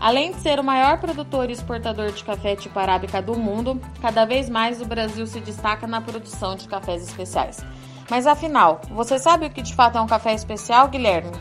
Além 0.00 0.30
de 0.30 0.40
ser 0.40 0.60
o 0.60 0.64
maior 0.64 0.98
produtor 0.98 1.50
e 1.50 1.52
exportador 1.52 2.12
de 2.12 2.22
café 2.22 2.54
tipo 2.54 2.78
arábica 2.78 3.20
do 3.20 3.36
mundo, 3.36 3.80
cada 4.00 4.24
vez 4.24 4.48
mais 4.48 4.80
o 4.80 4.86
Brasil 4.86 5.26
se 5.26 5.40
destaca 5.40 5.86
na 5.86 6.00
produção 6.00 6.54
de 6.54 6.68
cafés 6.68 7.02
especiais. 7.02 7.58
Mas 8.08 8.26
afinal, 8.26 8.80
você 8.90 9.18
sabe 9.18 9.46
o 9.46 9.50
que 9.50 9.60
de 9.60 9.74
fato 9.74 9.98
é 9.98 10.00
um 10.00 10.06
café 10.06 10.32
especial, 10.32 10.88
Guilherme? 10.88 11.32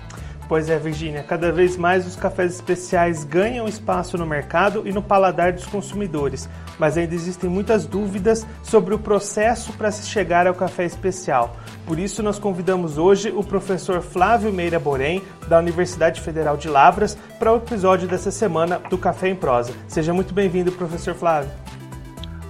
Pois 0.47 0.69
é, 0.69 0.79
Virginia, 0.79 1.23
cada 1.23 1.51
vez 1.51 1.75
mais 1.75 2.07
os 2.07 2.15
cafés 2.15 2.53
especiais 2.53 3.25
ganham 3.25 3.67
espaço 3.67 4.17
no 4.17 4.25
mercado 4.25 4.83
e 4.85 4.93
no 4.93 5.01
paladar 5.01 5.51
dos 5.51 5.65
consumidores, 5.65 6.47
mas 6.79 6.97
ainda 6.97 7.13
existem 7.13 7.49
muitas 7.49 7.85
dúvidas 7.85 8.47
sobre 8.63 8.95
o 8.95 8.99
processo 8.99 9.73
para 9.73 9.91
se 9.91 10.07
chegar 10.07 10.47
ao 10.47 10.53
café 10.53 10.85
especial. 10.85 11.57
Por 11.85 11.99
isso, 11.99 12.23
nós 12.23 12.39
convidamos 12.39 12.97
hoje 12.97 13.29
o 13.29 13.43
professor 13.43 14.01
Flávio 14.01 14.53
Meira 14.53 14.79
Borém, 14.79 15.21
da 15.49 15.59
Universidade 15.59 16.21
Federal 16.21 16.55
de 16.55 16.69
Lavras, 16.69 17.17
para 17.37 17.51
o 17.51 17.57
episódio 17.57 18.07
dessa 18.07 18.31
semana 18.31 18.79
do 18.89 18.97
Café 18.97 19.27
em 19.27 19.35
Prosa. 19.35 19.73
Seja 19.87 20.13
muito 20.13 20.33
bem-vindo, 20.33 20.71
professor 20.71 21.13
Flávio. 21.13 21.49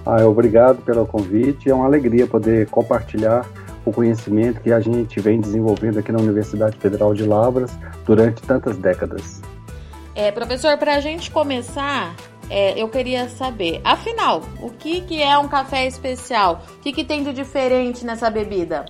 Ah, 0.06 0.24
obrigado 0.24 0.82
pelo 0.82 1.04
convite, 1.04 1.68
é 1.68 1.74
uma 1.74 1.84
alegria 1.84 2.26
poder 2.28 2.68
compartilhar 2.68 3.44
o 3.84 3.92
conhecimento 3.92 4.60
que 4.60 4.72
a 4.72 4.80
gente 4.80 5.20
vem 5.20 5.40
desenvolvendo 5.40 5.98
aqui 5.98 6.12
na 6.12 6.18
Universidade 6.18 6.76
Federal 6.78 7.14
de 7.14 7.24
Lavras 7.24 7.76
durante 8.04 8.42
tantas 8.42 8.76
décadas. 8.76 9.42
É, 10.14 10.32
professor, 10.32 10.76
para 10.78 10.96
a 10.96 11.00
gente 11.00 11.30
começar, 11.30 12.14
é, 12.50 12.80
eu 12.80 12.88
queria 12.88 13.28
saber, 13.28 13.80
afinal, 13.84 14.42
o 14.60 14.70
que, 14.70 15.02
que 15.02 15.22
é 15.22 15.38
um 15.38 15.48
café 15.48 15.86
especial? 15.86 16.62
O 16.78 16.80
que, 16.80 16.92
que 16.92 17.04
tem 17.04 17.22
de 17.22 17.32
diferente 17.32 18.04
nessa 18.04 18.30
bebida? 18.30 18.86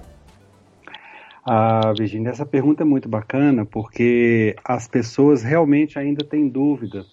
Ah, 1.45 1.93
Virginia, 1.97 2.31
essa 2.31 2.45
pergunta 2.45 2.83
é 2.83 2.85
muito 2.85 3.09
bacana 3.09 3.65
porque 3.65 4.55
as 4.65 4.87
pessoas 4.87 5.43
realmente 5.43 5.99
ainda 5.99 6.25
têm 6.25 6.47
dúvida 6.47 7.05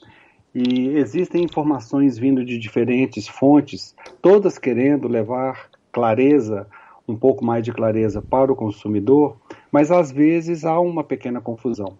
e 0.54 0.90
existem 0.98 1.44
informações 1.44 2.18
vindo 2.18 2.44
de 2.46 2.58
diferentes 2.58 3.28
fontes, 3.28 3.96
todas 4.22 4.58
querendo 4.58 5.08
levar 5.08 5.70
clareza 5.92 6.68
um 7.08 7.16
pouco 7.16 7.44
mais 7.44 7.64
de 7.64 7.72
clareza 7.72 8.22
para 8.22 8.52
o 8.52 8.56
consumidor, 8.56 9.38
mas 9.72 9.92
às 9.92 10.12
vezes 10.12 10.66
há 10.66 10.80
uma 10.80 11.04
pequena 11.04 11.40
confusão. 11.40 11.98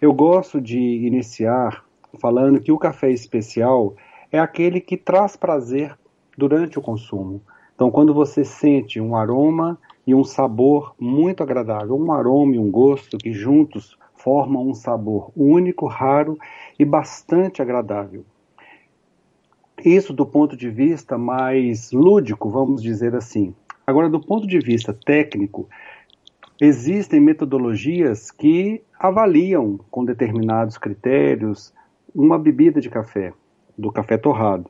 Eu 0.00 0.12
gosto 0.12 0.60
de 0.60 0.78
iniciar 0.78 1.84
falando 2.20 2.60
que 2.60 2.72
o 2.72 2.78
café 2.78 3.10
especial 3.10 3.94
é 4.30 4.38
aquele 4.38 4.80
que 4.80 4.96
traz 4.96 5.36
prazer 5.36 5.96
durante 6.36 6.78
o 6.78 6.82
consumo. 6.82 7.40
Então, 7.74 7.90
quando 7.90 8.12
você 8.14 8.44
sente 8.44 9.00
um 9.00 9.16
aroma 9.16 9.78
e 10.06 10.14
um 10.14 10.24
sabor 10.24 10.94
muito 10.98 11.42
agradável, 11.42 11.96
um 11.96 12.12
aroma 12.12 12.54
e 12.54 12.58
um 12.58 12.70
gosto 12.70 13.18
que 13.18 13.32
juntos 13.32 13.98
formam 14.14 14.66
um 14.66 14.74
sabor 14.74 15.30
único, 15.36 15.86
raro 15.86 16.38
e 16.78 16.84
bastante 16.84 17.60
agradável. 17.60 18.24
Isso 19.84 20.12
do 20.12 20.24
ponto 20.24 20.56
de 20.56 20.70
vista 20.70 21.18
mais 21.18 21.92
lúdico, 21.92 22.50
vamos 22.50 22.82
dizer 22.82 23.14
assim. 23.14 23.54
Agora, 23.86 24.08
do 24.08 24.20
ponto 24.20 24.48
de 24.48 24.58
vista 24.58 24.92
técnico, 24.92 25.68
existem 26.60 27.20
metodologias 27.20 28.32
que 28.32 28.82
avaliam 28.98 29.78
com 29.90 30.04
determinados 30.04 30.76
critérios 30.76 31.72
uma 32.12 32.36
bebida 32.36 32.80
de 32.80 32.90
café, 32.90 33.32
do 33.78 33.92
café 33.92 34.18
torrado. 34.18 34.68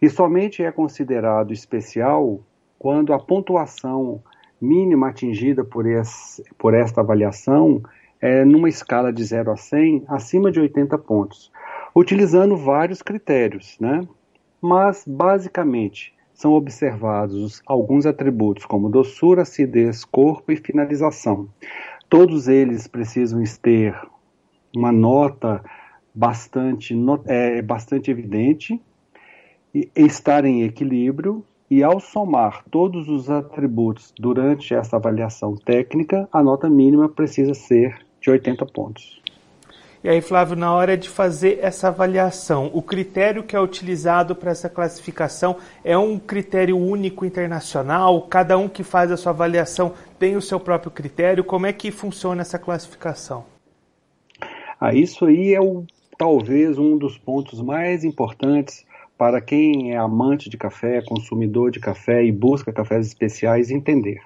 E 0.00 0.08
somente 0.08 0.62
é 0.62 0.72
considerado 0.72 1.52
especial 1.52 2.40
quando 2.78 3.12
a 3.12 3.18
pontuação 3.18 4.22
mínima 4.58 5.08
atingida 5.08 5.62
por, 5.62 5.86
esse, 5.86 6.42
por 6.56 6.72
esta 6.72 7.02
avaliação 7.02 7.82
é 8.20 8.44
numa 8.44 8.68
escala 8.68 9.12
de 9.12 9.22
0 9.24 9.50
a 9.50 9.56
100, 9.56 10.04
acima 10.08 10.50
de 10.50 10.58
80 10.58 10.96
pontos, 10.98 11.52
utilizando 11.94 12.56
vários 12.56 13.02
critérios, 13.02 13.76
né? 13.78 14.00
Mas, 14.60 15.04
basicamente, 15.06 16.14
são 16.38 16.52
observados 16.52 17.60
alguns 17.66 18.06
atributos 18.06 18.64
como 18.64 18.88
doçura, 18.88 19.42
acidez, 19.42 20.04
corpo 20.04 20.52
e 20.52 20.56
finalização. 20.56 21.48
Todos 22.08 22.46
eles 22.46 22.86
precisam 22.86 23.42
ter 23.60 24.00
uma 24.74 24.92
nota 24.92 25.60
bastante, 26.14 26.94
é, 27.26 27.60
bastante 27.60 28.12
evidente 28.12 28.80
e 29.74 29.90
estar 29.96 30.44
em 30.44 30.62
equilíbrio 30.62 31.44
e 31.68 31.82
ao 31.82 31.98
somar 31.98 32.64
todos 32.70 33.08
os 33.08 33.28
atributos 33.28 34.14
durante 34.16 34.72
essa 34.72 34.94
avaliação 34.94 35.56
técnica, 35.56 36.28
a 36.32 36.40
nota 36.40 36.70
mínima 36.70 37.08
precisa 37.08 37.52
ser 37.52 37.98
de 38.20 38.30
80 38.30 38.64
pontos. 38.66 39.20
E 40.02 40.08
aí, 40.08 40.20
Flávio, 40.20 40.54
na 40.54 40.72
hora 40.72 40.96
de 40.96 41.08
fazer 41.08 41.58
essa 41.60 41.88
avaliação, 41.88 42.70
o 42.72 42.80
critério 42.80 43.42
que 43.42 43.56
é 43.56 43.60
utilizado 43.60 44.34
para 44.36 44.52
essa 44.52 44.68
classificação 44.68 45.56
é 45.82 45.98
um 45.98 46.20
critério 46.20 46.78
único 46.78 47.24
internacional? 47.24 48.22
Cada 48.22 48.56
um 48.56 48.68
que 48.68 48.84
faz 48.84 49.10
a 49.10 49.16
sua 49.16 49.32
avaliação 49.32 49.94
tem 50.16 50.36
o 50.36 50.40
seu 50.40 50.60
próprio 50.60 50.92
critério? 50.92 51.42
Como 51.42 51.66
é 51.66 51.72
que 51.72 51.90
funciona 51.90 52.42
essa 52.42 52.60
classificação? 52.60 53.44
Ah, 54.80 54.94
isso 54.94 55.26
aí 55.26 55.52
é 55.52 55.60
o, 55.60 55.84
talvez 56.16 56.78
um 56.78 56.96
dos 56.96 57.18
pontos 57.18 57.60
mais 57.60 58.04
importantes 58.04 58.86
para 59.18 59.40
quem 59.40 59.94
é 59.94 59.96
amante 59.96 60.48
de 60.48 60.56
café, 60.56 61.02
consumidor 61.02 61.72
de 61.72 61.80
café 61.80 62.24
e 62.24 62.30
busca 62.30 62.72
cafés 62.72 63.08
especiais 63.08 63.68
entender. 63.68 64.20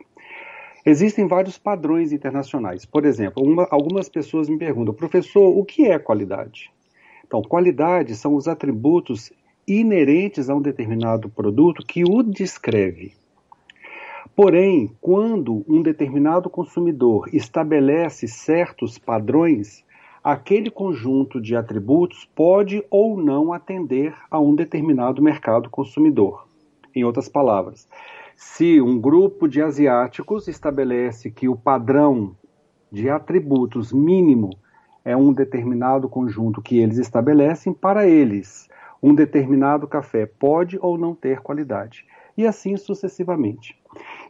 Existem 0.84 1.28
vários 1.28 1.56
padrões 1.56 2.12
internacionais. 2.12 2.84
Por 2.84 3.04
exemplo, 3.04 3.43
uma, 3.43 3.69
algumas 3.70 4.09
pessoas 4.09 4.48
me 4.48 4.59
perguntam, 4.59 4.93
professor, 4.93 5.56
o 5.56 5.65
que 5.65 5.87
é 5.87 5.98
qualidade? 5.98 6.72
Então, 7.25 7.41
qualidade 7.41 8.16
são 8.16 8.34
os 8.34 8.48
atributos 8.48 9.32
inerentes 9.66 10.50
a 10.50 10.54
um 10.54 10.60
determinado 10.60 11.28
produto 11.28 11.87
que 11.87 12.03
o 12.04 12.22
descreve. 12.22 13.12
Porém, 14.34 14.91
quando 15.00 15.65
um 15.69 15.82
determinado 15.82 16.50
consumidor 16.50 17.28
estabelece 17.32 18.26
certos 18.26 18.98
padrões, 18.98 19.84
aquele 20.25 20.71
conjunto 20.71 21.41
de 21.41 21.54
atributos 21.54 22.28
pode 22.34 22.84
ou 22.91 23.16
não 23.16 23.53
atender 23.53 24.15
a 24.31 24.41
um 24.41 24.54
determinado 24.54 25.22
mercado 25.22 25.71
consumidor. 25.71 26.48
Em 26.94 27.04
outras 27.04 27.28
palavras, 27.28 27.88
se 28.44 28.80
um 28.80 29.00
grupo 29.00 29.48
de 29.48 29.62
asiáticos 29.62 30.48
estabelece 30.48 31.30
que 31.30 31.48
o 31.48 31.56
padrão 31.56 32.36
de 32.91 33.08
atributos 33.08 33.92
mínimo 33.92 34.50
é 35.04 35.16
um 35.16 35.32
determinado 35.32 36.08
conjunto 36.08 36.60
que 36.60 36.78
eles 36.78 36.98
estabelecem, 36.98 37.72
para 37.72 38.06
eles, 38.06 38.69
um 39.00 39.14
determinado 39.14 39.86
café 39.86 40.26
pode 40.26 40.76
ou 40.82 40.98
não 40.98 41.14
ter 41.14 41.41
qualidade. 41.41 42.04
E 42.36 42.44
assim 42.44 42.76
sucessivamente. 42.76 43.80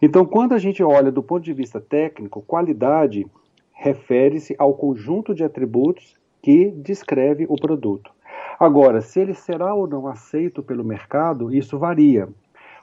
Então, 0.00 0.26
quando 0.26 0.52
a 0.52 0.58
gente 0.58 0.82
olha 0.82 1.10
do 1.10 1.22
ponto 1.22 1.42
de 1.42 1.54
vista 1.54 1.80
técnico, 1.80 2.42
qualidade 2.42 3.26
refere-se 3.72 4.54
ao 4.58 4.74
conjunto 4.74 5.34
de 5.34 5.42
atributos 5.42 6.16
que 6.42 6.70
descreve 6.70 7.46
o 7.48 7.56
produto. 7.56 8.12
Agora, 8.60 9.00
se 9.00 9.20
ele 9.20 9.34
será 9.34 9.74
ou 9.74 9.88
não 9.88 10.06
aceito 10.06 10.62
pelo 10.62 10.84
mercado, 10.84 11.52
isso 11.52 11.78
varia. 11.78 12.28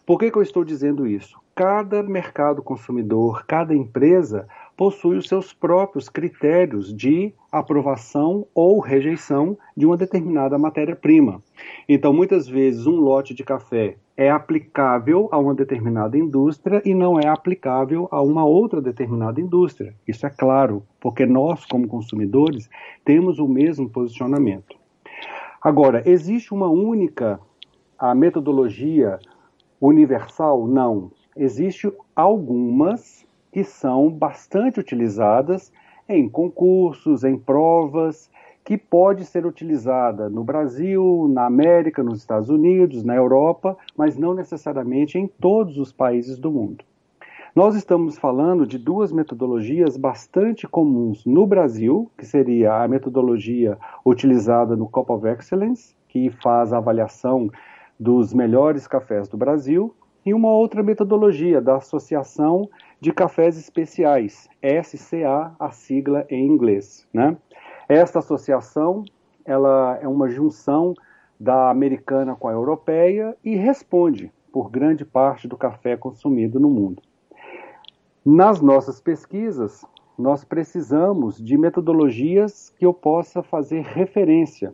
Por 0.09 0.17
que, 0.17 0.31
que 0.31 0.39
eu 0.39 0.41
estou 0.41 0.65
dizendo 0.65 1.05
isso? 1.05 1.39
Cada 1.53 2.01
mercado 2.01 2.63
consumidor, 2.63 3.45
cada 3.45 3.75
empresa 3.75 4.47
possui 4.75 5.17
os 5.17 5.27
seus 5.27 5.53
próprios 5.53 6.09
critérios 6.09 6.91
de 6.91 7.31
aprovação 7.51 8.47
ou 8.55 8.79
rejeição 8.79 9.55
de 9.77 9.85
uma 9.85 9.95
determinada 9.95 10.57
matéria-prima. 10.57 11.43
Então, 11.87 12.11
muitas 12.11 12.47
vezes, 12.47 12.87
um 12.87 12.95
lote 12.95 13.35
de 13.35 13.43
café 13.43 13.97
é 14.17 14.31
aplicável 14.31 15.29
a 15.31 15.37
uma 15.37 15.53
determinada 15.53 16.17
indústria 16.17 16.81
e 16.83 16.95
não 16.95 17.19
é 17.19 17.27
aplicável 17.27 18.07
a 18.09 18.19
uma 18.19 18.43
outra 18.43 18.81
determinada 18.81 19.39
indústria. 19.39 19.93
Isso 20.07 20.25
é 20.25 20.29
claro, 20.31 20.81
porque 20.99 21.23
nós, 21.23 21.65
como 21.65 21.87
consumidores, 21.87 22.67
temos 23.05 23.37
o 23.37 23.47
mesmo 23.47 23.87
posicionamento. 23.87 24.75
Agora, 25.61 26.01
existe 26.09 26.51
uma 26.51 26.67
única 26.67 27.39
a 27.95 28.15
metodologia 28.15 29.19
universal? 29.79 30.67
Não. 30.67 31.11
Existem 31.35 31.91
algumas 32.15 33.25
que 33.51 33.63
são 33.63 34.09
bastante 34.11 34.79
utilizadas 34.79 35.71
em 36.07 36.27
concursos, 36.27 37.23
em 37.23 37.37
provas, 37.37 38.29
que 38.63 38.77
pode 38.77 39.25
ser 39.25 39.45
utilizada 39.45 40.29
no 40.29 40.43
Brasil, 40.43 41.27
na 41.33 41.45
América, 41.45 42.03
nos 42.03 42.19
Estados 42.19 42.49
Unidos, 42.49 43.03
na 43.03 43.15
Europa, 43.15 43.77
mas 43.97 44.17
não 44.17 44.33
necessariamente 44.33 45.17
em 45.17 45.27
todos 45.27 45.77
os 45.77 45.91
países 45.91 46.37
do 46.37 46.51
mundo. 46.51 46.83
Nós 47.55 47.75
estamos 47.75 48.17
falando 48.17 48.67
de 48.67 48.77
duas 48.77 49.11
metodologias 49.11 49.97
bastante 49.97 50.67
comuns 50.67 51.25
no 51.25 51.47
Brasil, 51.47 52.11
que 52.15 52.25
seria 52.25 52.83
a 52.83 52.87
metodologia 52.87 53.75
utilizada 54.05 54.75
no 54.75 54.87
Cup 54.87 55.09
of 55.09 55.27
Excellence, 55.27 55.95
que 56.07 56.29
faz 56.29 56.71
a 56.71 56.77
avaliação 56.77 57.49
dos 57.99 58.33
melhores 58.33 58.87
cafés 58.87 59.27
do 59.27 59.37
Brasil, 59.37 59.93
e 60.25 60.33
uma 60.33 60.51
outra 60.51 60.83
metodologia 60.83 61.61
da 61.61 61.77
Associação 61.77 62.69
de 62.99 63.11
Cafés 63.11 63.57
Especiais, 63.57 64.49
SCA, 64.83 65.55
a 65.59 65.71
sigla 65.71 66.25
em 66.29 66.45
inglês. 66.45 67.07
Né? 67.13 67.35
Esta 67.87 68.19
associação 68.19 69.03
ela 69.45 69.97
é 70.01 70.07
uma 70.07 70.29
junção 70.29 70.93
da 71.39 71.69
americana 71.69 72.35
com 72.35 72.47
a 72.47 72.51
europeia 72.51 73.35
e 73.43 73.55
responde 73.55 74.31
por 74.51 74.69
grande 74.69 75.05
parte 75.05 75.47
do 75.47 75.57
café 75.57 75.95
consumido 75.95 76.59
no 76.59 76.69
mundo. 76.69 77.01
Nas 78.25 78.61
nossas 78.61 78.99
pesquisas, 78.99 79.85
nós 80.17 80.43
precisamos 80.43 81.41
de 81.41 81.57
metodologias 81.57 82.69
que 82.77 82.85
eu 82.85 82.93
possa 82.93 83.41
fazer 83.41 83.81
referência, 83.81 84.73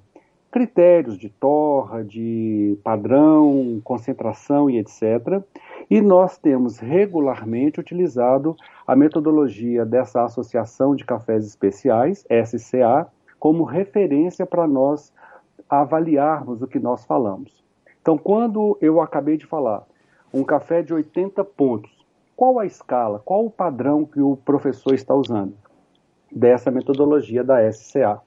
critérios 0.55 1.17
de 1.17 1.27
torra, 1.27 2.01
de 2.01 2.79
padrão, 2.81 3.81
concentração 3.83 4.69
e 4.69 4.77
etc. 4.77 5.43
E 5.89 5.99
nós 5.99 6.37
temos 6.37 6.79
regularmente 6.79 7.81
utilizado 7.81 8.55
a 8.87 8.95
metodologia 8.95 9.85
dessa 9.85 10.23
Associação 10.23 10.95
de 10.95 11.03
Cafés 11.03 11.45
Especiais, 11.45 12.25
SCA, 12.45 13.05
como 13.37 13.65
referência 13.65 14.45
para 14.45 14.65
nós 14.65 15.11
avaliarmos 15.69 16.61
o 16.61 16.67
que 16.67 16.79
nós 16.79 17.03
falamos. 17.03 17.61
Então, 18.01 18.17
quando 18.17 18.77
eu 18.79 19.01
acabei 19.01 19.35
de 19.35 19.45
falar 19.45 19.83
um 20.33 20.45
café 20.45 20.81
de 20.81 20.93
80 20.93 21.43
pontos, 21.43 21.91
qual 22.33 22.59
a 22.59 22.65
escala, 22.65 23.19
qual 23.19 23.45
o 23.45 23.51
padrão 23.51 24.05
que 24.05 24.21
o 24.21 24.37
professor 24.37 24.93
está 24.93 25.13
usando 25.13 25.53
dessa 26.31 26.71
metodologia 26.71 27.43
da 27.43 27.69
SCA? 27.73 28.21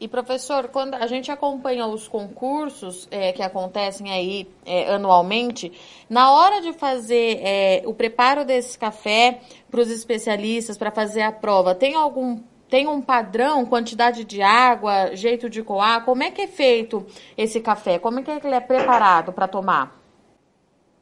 E 0.00 0.08
professor, 0.08 0.68
quando 0.68 0.94
a 0.94 1.06
gente 1.06 1.30
acompanha 1.30 1.86
os 1.86 2.08
concursos 2.08 3.06
é, 3.10 3.32
que 3.32 3.42
acontecem 3.42 4.10
aí 4.10 4.48
é, 4.64 4.94
anualmente, 4.94 5.70
na 6.08 6.32
hora 6.32 6.62
de 6.62 6.72
fazer 6.72 7.38
é, 7.42 7.82
o 7.84 7.92
preparo 7.92 8.42
desse 8.42 8.78
café 8.78 9.40
para 9.70 9.78
os 9.78 9.90
especialistas 9.90 10.78
para 10.78 10.90
fazer 10.90 11.20
a 11.20 11.30
prova, 11.30 11.74
tem 11.74 11.94
algum 11.94 12.40
tem 12.70 12.86
um 12.86 13.02
padrão, 13.02 13.66
quantidade 13.66 14.24
de 14.24 14.40
água, 14.40 15.14
jeito 15.14 15.50
de 15.50 15.62
coar? 15.62 16.04
Como 16.04 16.22
é 16.22 16.30
que 16.30 16.42
é 16.42 16.46
feito 16.46 17.04
esse 17.36 17.60
café? 17.60 17.98
Como 17.98 18.20
é 18.20 18.22
que 18.22 18.30
ele 18.30 18.54
é 18.54 18.60
preparado 18.60 19.32
para 19.32 19.48
tomar? 19.48 20.00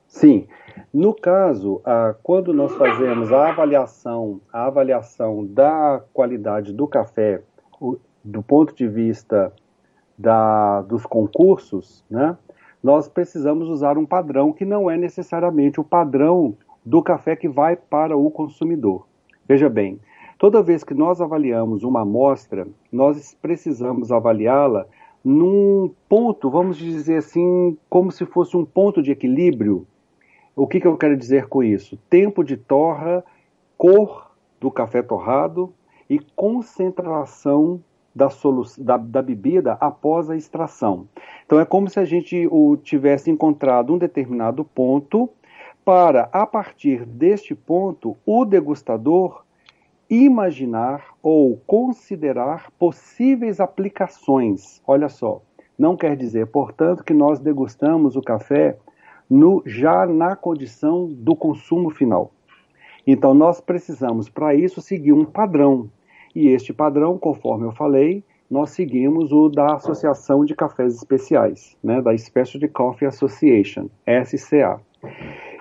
Sim. 0.08 0.48
No 0.90 1.12
caso, 1.12 1.82
quando 2.22 2.54
nós 2.54 2.74
fazemos 2.74 3.30
a 3.30 3.50
avaliação, 3.50 4.40
a 4.50 4.64
avaliação 4.64 5.44
da 5.44 6.02
qualidade 6.14 6.72
do 6.72 6.88
café, 6.88 7.42
do 8.30 8.42
ponto 8.42 8.75
de 8.75 8.86
vista 8.86 9.52
da, 10.16 10.82
dos 10.82 11.04
concursos, 11.04 12.04
né, 12.10 12.36
nós 12.82 13.08
precisamos 13.08 13.69
usar 13.69 13.98
um 13.98 14.06
padrão 14.06 14.52
que 14.52 14.64
não 14.64 14.90
é 14.90 14.96
necessariamente 14.96 15.80
o 15.80 15.84
padrão 15.84 16.56
do 16.84 17.02
café 17.02 17.34
que 17.34 17.48
vai 17.48 17.76
para 17.76 18.16
o 18.16 18.30
consumidor. 18.30 19.06
Veja 19.46 19.69
bem, 19.69 19.98
Toda 20.38 20.62
vez 20.62 20.84
que 20.84 20.94
nós 20.94 21.20
avaliamos 21.20 21.82
uma 21.82 22.02
amostra, 22.02 22.69
nós 22.92 23.36
precisamos 23.42 24.12
avaliá-la 24.12 24.86
num 25.24 25.92
ponto, 26.08 26.48
vamos 26.48 26.76
dizer 26.76 27.16
assim, 27.16 27.76
como 27.90 28.12
se 28.12 28.24
fosse 28.24 28.56
um 28.56 28.64
ponto 28.64 29.02
de 29.02 29.10
equilíbrio. 29.10 29.84
O 30.54 30.64
que, 30.64 30.81
que 30.81 30.86
eu 30.86 30.96
quero 30.96 31.16
dizer 31.16 31.48
com 31.48 31.60
isso? 31.60 31.98
Tempo 32.08 32.44
de 32.44 32.56
torra, 32.56 33.24
cor 33.76 34.31
do 34.60 34.70
café 34.70 35.02
torrado 35.02 35.74
e 36.08 36.20
concentração 36.36 37.82
da, 38.19 38.29
da, 38.79 38.97
da, 38.97 39.23
bebida 39.23 39.79
após 39.81 40.29
a 40.29 40.37
extração. 40.37 41.06
Então 41.47 41.61
é 41.61 41.65
como 41.65 41.88
se 41.88 42.00
a 42.00 42.05
gente 42.05 42.49
o, 42.50 42.76
tivesse 42.76 43.31
encontrado 43.31 43.94
um 43.94 43.99
determinado 43.99 44.65
ponto 44.65 45.31
para, 45.85 46.29
a 46.32 46.44
partir 46.44 47.06
deste 47.06 47.55
ponto, 47.55 48.17
o 48.26 48.44
degustador 48.44 49.44
imaginar 50.11 51.05
ou 51.23 51.56
considerar 51.67 52.70
possíveis 52.79 53.61
aplicações. 53.61 54.82
Olha 54.87 55.09
só, 55.09 55.41
não 55.79 55.97
quer 55.97 56.17
dizer, 56.17 56.47
portanto, 56.49 57.05
que 57.05 57.15
nós 57.15 57.38
degustamos 57.38 58.17
o 58.17 58.23
café 58.23 58.76
no, 59.31 59.62
já 59.65 60.06
na 60.06 60.35
condição 60.35 61.06
do 61.06 61.37
consumo 61.37 61.91
final. 61.91 62.32
Então, 63.06 63.32
nós 63.32 63.61
precisamos, 63.61 64.29
para 64.29 64.55
isso, 64.55 64.82
seguir 64.82 65.12
um 65.12 65.25
padrão. 65.25 65.88
E 66.34 66.48
este 66.48 66.72
padrão, 66.72 67.19
conforme 67.19 67.66
eu 67.66 67.72
falei, 67.72 68.22
nós 68.50 68.70
seguimos 68.70 69.32
o 69.32 69.48
da 69.48 69.75
Associação 69.75 70.44
de 70.44 70.54
Cafés 70.54 70.94
Especiais, 70.94 71.76
né, 71.82 72.00
da 72.00 72.16
Specialty 72.16 72.69
Coffee 72.69 73.06
Association, 73.06 73.88
SCA. 74.25 74.80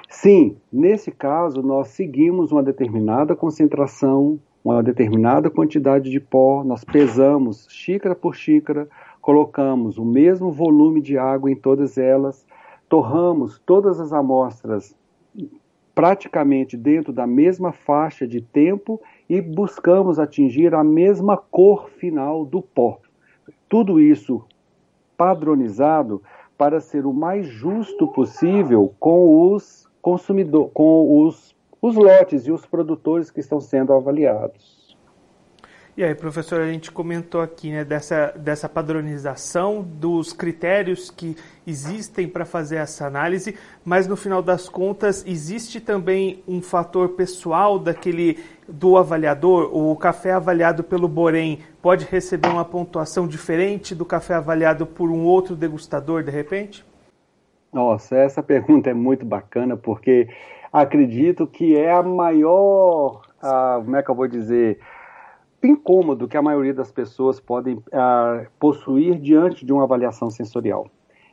Sim, 0.10 0.56
nesse 0.72 1.12
caso 1.12 1.62
nós 1.62 1.90
seguimos 1.90 2.52
uma 2.52 2.64
determinada 2.64 3.36
concentração, 3.36 4.40
uma 4.64 4.82
determinada 4.82 5.50
quantidade 5.50 6.10
de 6.10 6.20
pó, 6.20 6.64
nós 6.64 6.84
pesamos 6.84 7.68
xícara 7.70 8.16
por 8.16 8.36
xícara, 8.36 8.88
colocamos 9.22 9.98
o 9.98 10.06
mesmo 10.06 10.52
volume 10.52 11.02
de 11.02 11.18
água 11.18 11.52
em 11.52 11.56
todas 11.56 11.98
elas, 11.98 12.46
torramos 12.88 13.60
todas 13.66 14.00
as 14.00 14.14
amostras 14.14 14.96
praticamente 15.94 16.78
dentro 16.78 17.12
da 17.12 17.26
mesma 17.26 17.72
faixa 17.72 18.28
de 18.28 18.40
tempo 18.40 19.02
e 19.30 19.42
buscamos 19.42 20.20
atingir 20.20 20.74
a 20.74 20.84
mesma 20.84 21.38
cor 21.38 21.90
final 21.90 22.46
do 22.46 22.62
pó. 22.62 23.00
Tudo 23.68 24.00
isso 24.00 24.44
padronizado 25.18 26.22
para 26.58 26.80
ser 26.80 27.06
o 27.06 27.14
mais 27.14 27.48
justo 27.48 28.08
possível 28.08 28.94
com 29.00 29.52
os 29.54 29.88
consumidor, 30.02 30.70
com 30.74 31.26
os, 31.26 31.54
os 31.82 31.96
lotes 31.96 32.48
e 32.48 32.52
os 32.52 32.66
produtores 32.66 33.30
que 33.30 33.42
estão 33.42 33.60
sendo 33.60 33.92
avaliados. 33.92 34.77
E 35.98 36.04
aí, 36.04 36.14
professor, 36.14 36.62
a 36.62 36.72
gente 36.72 36.92
comentou 36.92 37.42
aqui 37.42 37.72
né, 37.72 37.84
dessa, 37.84 38.32
dessa 38.38 38.70
padronização 38.70 39.82
dos 39.82 40.32
critérios 40.32 41.10
que 41.10 41.36
existem 41.66 42.28
para 42.28 42.46
fazer 42.46 42.76
essa 42.76 43.08
análise, 43.08 43.58
mas 43.84 44.08
no 44.08 44.16
final 44.16 44.44
das 44.44 44.70
contas 44.70 45.26
existe 45.26 45.82
também 45.82 46.44
um 46.48 46.62
fator 46.62 47.10
pessoal 47.10 47.80
daquele 47.80 48.38
do 48.68 48.96
avaliador. 48.96 49.76
O 49.76 49.96
café 49.96 50.34
avaliado 50.34 50.84
pelo 50.84 51.08
Borém 51.08 51.62
pode 51.82 52.06
receber 52.06 52.50
uma 52.50 52.64
pontuação 52.64 53.28
diferente 53.28 53.96
do 53.96 54.06
café 54.06 54.36
avaliado 54.36 54.86
por 54.86 55.10
um 55.10 55.24
outro 55.24 55.56
degustador, 55.56 56.22
de 56.22 56.30
repente? 56.30 56.86
Nossa, 57.74 58.16
essa 58.18 58.44
pergunta 58.44 58.88
é 58.88 58.94
muito 58.94 59.26
bacana 59.26 59.76
porque 59.76 60.28
acredito 60.72 61.48
que 61.48 61.76
é 61.76 61.92
a 61.92 62.04
maior, 62.04 63.24
a, 63.42 63.82
como 63.84 63.96
é 63.96 64.04
que 64.04 64.12
eu 64.12 64.16
vou 64.16 64.28
dizer, 64.28 64.80
incômodo 65.64 66.28
que 66.28 66.38
a 66.38 66.42
maioria 66.42 66.74
das 66.74 66.92
pessoas 66.92 67.40
podem 67.40 67.82
a, 67.92 68.46
possuir 68.60 69.20
diante 69.20 69.66
de 69.66 69.74
uma 69.74 69.84
avaliação 69.84 70.30
sensorial. 70.30 70.88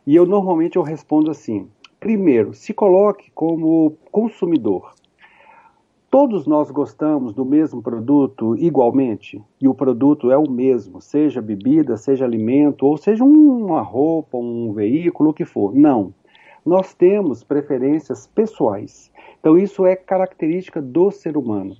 E 0.06 0.14
eu 0.14 0.26
normalmente 0.26 0.76
eu 0.76 0.82
respondo 0.82 1.30
assim: 1.30 1.68
primeiro, 1.98 2.54
se 2.54 2.72
coloque 2.72 3.30
como 3.32 3.96
consumidor. 4.10 4.92
Todos 6.10 6.46
nós 6.46 6.70
gostamos 6.70 7.34
do 7.34 7.44
mesmo 7.44 7.82
produto 7.82 8.56
igualmente, 8.56 9.42
e 9.60 9.66
o 9.66 9.74
produto 9.74 10.30
é 10.30 10.38
o 10.38 10.48
mesmo, 10.48 11.00
seja 11.00 11.42
bebida, 11.42 11.96
seja 11.96 12.24
alimento, 12.24 12.86
ou 12.86 12.96
seja 12.96 13.24
uma 13.24 13.82
roupa, 13.82 14.38
um 14.38 14.72
veículo, 14.72 15.30
o 15.30 15.34
que 15.34 15.44
for. 15.44 15.74
Não 15.74 16.14
nós 16.64 16.94
temos 16.94 17.44
preferências 17.44 18.26
pessoais. 18.26 19.12
Então 19.38 19.58
isso 19.58 19.84
é 19.84 19.94
característica 19.94 20.80
do 20.80 21.10
ser 21.10 21.36
humano. 21.36 21.76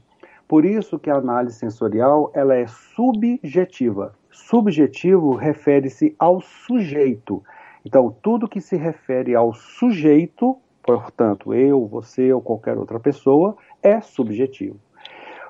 Por 0.55 0.65
isso 0.65 1.01
que 1.01 1.11
a 1.11 1.17
análise 1.17 1.57
sensorial 1.57 2.31
ela 2.33 2.55
é 2.55 2.65
subjetiva. 2.69 4.15
Subjetivo 4.31 5.35
refere-se 5.35 6.15
ao 6.17 6.41
sujeito. 6.41 7.43
Então 7.85 8.15
tudo 8.23 8.47
que 8.47 8.61
se 8.61 8.77
refere 8.77 9.35
ao 9.35 9.53
sujeito, 9.53 10.57
portanto 10.81 11.53
eu, 11.53 11.85
você 11.89 12.33
ou 12.33 12.41
qualquer 12.41 12.79
outra 12.79 13.01
pessoa, 13.01 13.57
é 13.83 14.01
subjetivo. 14.01 14.77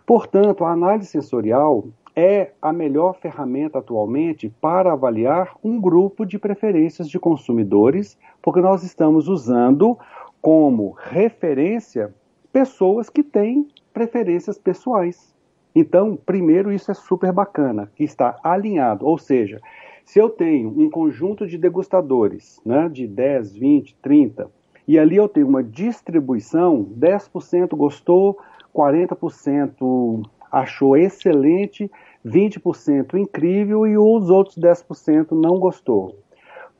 Portanto, 0.07 0.65
a 0.65 0.73
análise 0.73 1.09
sensorial 1.09 1.85
é 2.17 2.53
a 2.63 2.73
melhor 2.73 3.13
ferramenta 3.21 3.81
atualmente 3.81 4.49
para 4.59 4.95
avaliar 4.95 5.55
um 5.63 5.79
grupo 5.79 6.25
de 6.25 6.39
preferências 6.39 7.11
de 7.11 7.19
consumidores, 7.19 8.17
porque 8.41 8.63
nós 8.63 8.83
estamos 8.83 9.29
usando 9.29 9.99
como 10.41 10.93
referência 10.93 12.15
pessoas 12.51 13.11
que 13.11 13.23
têm 13.23 13.69
preferências 13.95 14.59
pessoais. 14.59 15.33
Então, 15.75 16.17
primeiro, 16.17 16.73
isso 16.73 16.91
é 16.91 16.95
super 16.95 17.33
bacana, 17.33 17.91
que 17.97 18.05
está 18.05 18.37
alinhado, 18.45 19.07
ou 19.07 19.17
seja, 19.17 19.61
se 20.05 20.19
eu 20.19 20.29
tenho 20.29 20.69
um 20.69 20.91
conjunto 20.91 21.47
de 21.47 21.57
degustadores, 21.57 22.61
né, 22.67 22.89
de 22.89 23.07
10, 23.07 23.57
20, 23.57 23.97
30, 24.03 24.51
e 24.87 24.99
ali 24.99 25.17
eu 25.17 25.29
tenho 25.29 25.49
uma 25.49 25.63
distribuição, 25.63 26.85
10% 26.85 27.75
gostou, 27.75 28.39
40% 28.75 30.23
achou 30.53 30.97
excelente, 30.97 31.91
20% 32.25 33.15
incrível 33.15 33.87
e 33.87 33.97
os 33.97 34.29
outros 34.29 34.59
10% 34.59 35.33
não 35.33 35.59
gostou. 35.59 36.19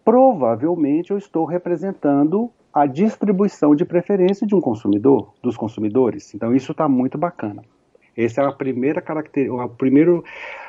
Provavelmente 0.05 1.11
eu 1.11 1.19
estou 1.19 1.47
representando 1.47 2.51
a 2.75 2.87
distribuição 2.87 3.73
de 3.77 3.85
preferência 3.85 4.45
de 4.45 4.55
um 4.55 4.61
consumidor, 4.61 5.33
dos 5.41 5.57
consumidores. 5.57 6.35
Então 6.35 6.55
isso 6.55 6.73
está 6.73 6.89
muito 6.89 7.17
bacana. 7.17 7.63
Essa 8.17 8.43
é 8.43 8.47
a 8.47 8.53
primeira 8.53 9.01
característica, 9.01 9.63
a, 9.63 9.69
primeiro, 9.69 10.25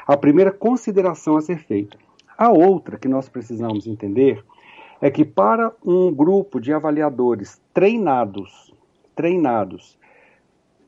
a 0.06 0.16
primeira 0.16 0.52
consideração 0.52 1.36
a 1.36 1.42
ser 1.42 1.58
feita. 1.58 1.98
A 2.38 2.52
outra 2.52 2.98
que 2.98 3.08
nós 3.08 3.28
precisamos 3.28 3.88
entender 3.88 4.44
é 5.02 5.10
que 5.10 5.26
para 5.26 5.72
um 5.84 6.14
grupo 6.14 6.60
de 6.60 6.72
avaliadores 6.72 7.60
treinados, 7.74 8.72
treinados, 9.16 9.98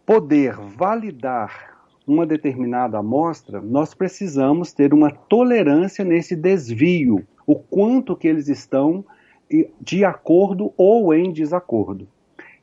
poder 0.06 0.56
validar 0.56 1.78
uma 2.06 2.26
determinada 2.26 3.00
amostra, 3.00 3.60
nós 3.60 3.94
precisamos 3.94 4.72
ter 4.72 4.94
uma 4.94 5.12
tolerância 5.12 6.06
nesse 6.06 6.36
desvio, 6.36 7.26
o 7.46 7.56
quanto 7.56 8.16
que 8.16 8.28
eles 8.28 8.48
estão 8.48 9.04
de 9.80 10.04
acordo 10.04 10.74
ou 10.77 11.13
em 11.13 11.32
desacordo. 11.32 12.08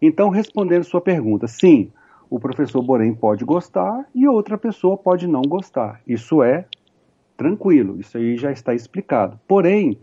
Então, 0.00 0.29
respondendo 0.29 0.85
sua 0.85 1.00
pergunta, 1.00 1.47
sim, 1.47 1.91
o 2.29 2.38
professor 2.38 2.83
Borém 2.83 3.14
pode 3.14 3.45
gostar 3.45 4.07
e 4.14 4.26
outra 4.29 4.59
pessoa 4.59 4.97
pode 4.97 5.26
não 5.26 5.43
gostar. 5.43 6.00
Isso 6.07 6.43
é 6.43 6.67
tranquilo, 7.37 7.99
isso 7.99 8.17
aí 8.17 8.37
já 8.37 8.53
está 8.53 8.75
explicado. 8.75 9.38
Porém, 9.47 9.99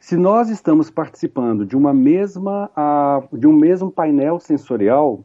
se 0.00 0.16
nós 0.16 0.50
estamos 0.50 0.90
participando 0.90 1.64
de 1.64 1.76
uma 1.76 1.94
mesma, 1.94 2.70
de 3.32 3.46
um 3.46 3.52
mesmo 3.52 3.90
painel 3.90 4.38
sensorial, 4.38 5.24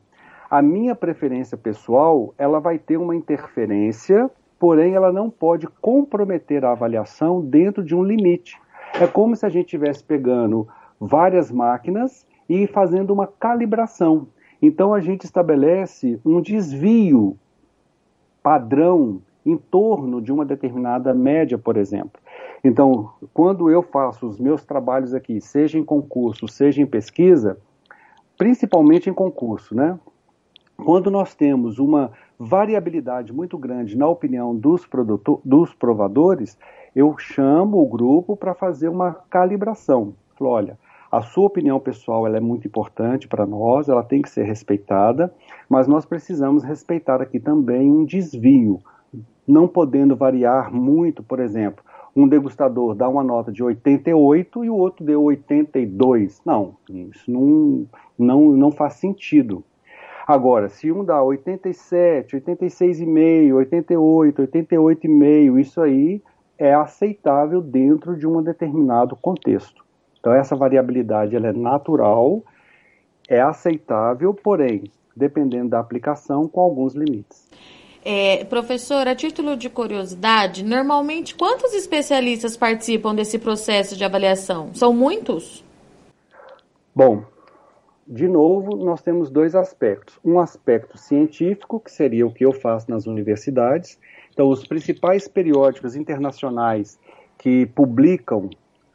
a 0.49 0.61
minha 0.61 0.95
preferência 0.95 1.57
pessoal 1.57 2.33
ela 2.37 2.59
vai 2.59 2.79
ter 2.79 2.97
uma 2.97 3.15
interferência, 3.15 4.29
porém 4.57 4.93
ela 4.93 5.11
não 5.11 5.29
pode 5.29 5.67
comprometer 5.81 6.63
a 6.63 6.71
avaliação 6.71 7.41
dentro 7.41 7.83
de 7.83 7.93
um 7.93 8.03
limite. 8.03 8.57
É 8.93 9.05
como 9.05 9.35
se 9.35 9.45
a 9.45 9.49
gente 9.49 9.65
estivesse 9.65 10.03
pegando 10.03 10.67
várias 10.99 11.51
máquinas 11.51 12.25
e 12.47 12.67
fazendo 12.67 13.11
uma 13.11 13.27
calibração. 13.27 14.27
Então 14.61 14.93
a 14.93 14.99
gente 14.99 15.23
estabelece 15.23 16.19
um 16.25 16.41
desvio 16.41 17.37
padrão 18.43 19.21
em 19.45 19.57
torno 19.57 20.21
de 20.21 20.31
uma 20.31 20.45
determinada 20.45 21.13
média, 21.13 21.57
por 21.57 21.77
exemplo. 21.77 22.21
Então, 22.63 23.11
quando 23.33 23.69
eu 23.69 23.81
faço 23.81 24.27
os 24.27 24.39
meus 24.39 24.63
trabalhos 24.65 25.13
aqui, 25.13 25.39
seja 25.39 25.77
em 25.77 25.83
concurso, 25.83 26.47
seja 26.47 26.81
em 26.81 26.85
pesquisa, 26.85 27.57
principalmente 28.37 29.09
em 29.09 29.13
concurso, 29.13 29.73
né? 29.73 29.97
Quando 30.77 31.11
nós 31.11 31.35
temos 31.35 31.77
uma 31.77 32.11
variabilidade 32.37 33.33
muito 33.33 33.57
grande 33.57 33.97
na 33.97 34.07
opinião 34.07 34.55
dos, 34.55 34.87
dos 35.43 35.73
provadores, 35.73 36.57
eu 36.95 37.17
chamo 37.17 37.81
o 37.81 37.87
grupo 37.87 38.35
para 38.35 38.53
fazer 38.53 38.87
uma 38.87 39.13
calibração. 39.29 40.13
Falo, 40.37 40.51
olha, 40.51 40.79
a 41.11 41.21
sua 41.21 41.47
opinião 41.47 41.79
pessoal 41.79 42.25
ela 42.27 42.37
é 42.37 42.39
muito 42.39 42.67
importante 42.67 43.27
para 43.27 43.45
nós, 43.45 43.89
ela 43.89 44.03
tem 44.03 44.21
que 44.21 44.29
ser 44.29 44.43
respeitada, 44.43 45.33
mas 45.67 45.87
nós 45.87 46.05
precisamos 46.05 46.63
respeitar 46.63 47.21
aqui 47.21 47.39
também 47.39 47.89
um 47.89 48.05
desvio, 48.05 48.79
não 49.47 49.67
podendo 49.67 50.15
variar 50.15 50.73
muito, 50.73 51.23
por 51.23 51.39
exemplo, 51.39 51.83
um 52.15 52.27
degustador 52.27 52.95
dá 52.95 53.07
uma 53.07 53.23
nota 53.23 53.51
de 53.51 53.63
88 53.63 54.65
e 54.65 54.69
o 54.69 54.75
outro 54.75 55.05
deu 55.05 55.23
82. 55.23 56.41
Não, 56.45 56.75
isso 56.89 57.31
não, 57.31 57.87
não, 58.17 58.51
não 58.51 58.71
faz 58.71 58.95
sentido. 58.95 59.63
Agora, 60.27 60.69
se 60.69 60.91
um 60.91 61.03
dá 61.03 61.23
87, 61.23 62.37
86,5, 62.37 63.55
88, 63.55 64.41
88,5, 64.43 65.59
isso 65.59 65.81
aí 65.81 66.21
é 66.57 66.73
aceitável 66.73 67.61
dentro 67.61 68.15
de 68.15 68.27
um 68.27 68.41
determinado 68.43 69.15
contexto. 69.15 69.83
Então 70.19 70.33
essa 70.33 70.55
variabilidade 70.55 71.35
ela 71.35 71.47
é 71.47 71.53
natural, 71.53 72.43
é 73.27 73.39
aceitável, 73.39 74.33
porém, 74.33 74.83
dependendo 75.15 75.69
da 75.69 75.79
aplicação, 75.79 76.47
com 76.47 76.61
alguns 76.61 76.93
limites. 76.93 77.47
É, 78.03 78.45
professor, 78.45 79.07
a 79.07 79.15
título 79.15 79.57
de 79.57 79.69
curiosidade, 79.69 80.63
normalmente 80.63 81.35
quantos 81.35 81.73
especialistas 81.73 82.55
participam 82.55 83.13
desse 83.13 83.37
processo 83.37 83.95
de 83.95 84.03
avaliação? 84.03 84.73
São 84.73 84.93
muitos? 84.93 85.63
Bom, 86.95 87.23
de 88.07 88.27
novo, 88.27 88.75
nós 88.75 89.01
temos 89.01 89.29
dois 89.29 89.53
aspectos. 89.53 90.17
Um 90.25 90.39
aspecto 90.39 90.97
científico, 90.97 91.79
que 91.79 91.91
seria 91.91 92.25
o 92.25 92.33
que 92.33 92.43
eu 92.43 92.51
faço 92.51 92.89
nas 92.89 93.05
universidades. 93.05 93.99
Então, 94.33 94.49
os 94.49 94.65
principais 94.65 95.27
periódicos 95.27 95.95
internacionais 95.95 96.97
que 97.37 97.67
publicam 97.67 98.49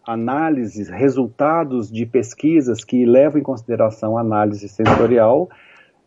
análises, 0.06 0.88
resultados 0.88 1.90
de 1.90 2.06
pesquisas 2.06 2.84
que 2.84 3.04
levam 3.04 3.40
em 3.40 3.44
consideração 3.44 4.18
análise 4.18 4.68
sensorial, 4.68 5.48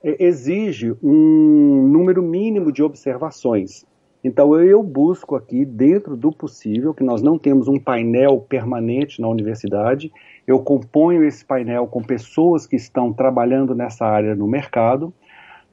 exige 0.03 0.95
um 1.03 1.87
número 1.87 2.21
mínimo 2.21 2.71
de 2.71 2.83
observações. 2.83 3.85
Então 4.23 4.59
eu 4.59 4.81
busco 4.83 5.35
aqui, 5.35 5.63
dentro 5.63 6.17
do 6.17 6.31
possível, 6.31 6.93
que 6.93 7.03
nós 7.03 7.21
não 7.21 7.37
temos 7.37 7.67
um 7.67 7.79
painel 7.79 8.39
permanente 8.41 9.21
na 9.21 9.27
universidade, 9.27 10.11
eu 10.45 10.59
componho 10.59 11.23
esse 11.23 11.45
painel 11.45 11.87
com 11.87 12.01
pessoas 12.01 12.65
que 12.65 12.75
estão 12.75 13.13
trabalhando 13.13 13.75
nessa 13.75 14.05
área 14.05 14.35
no 14.35 14.47
mercado, 14.47 15.13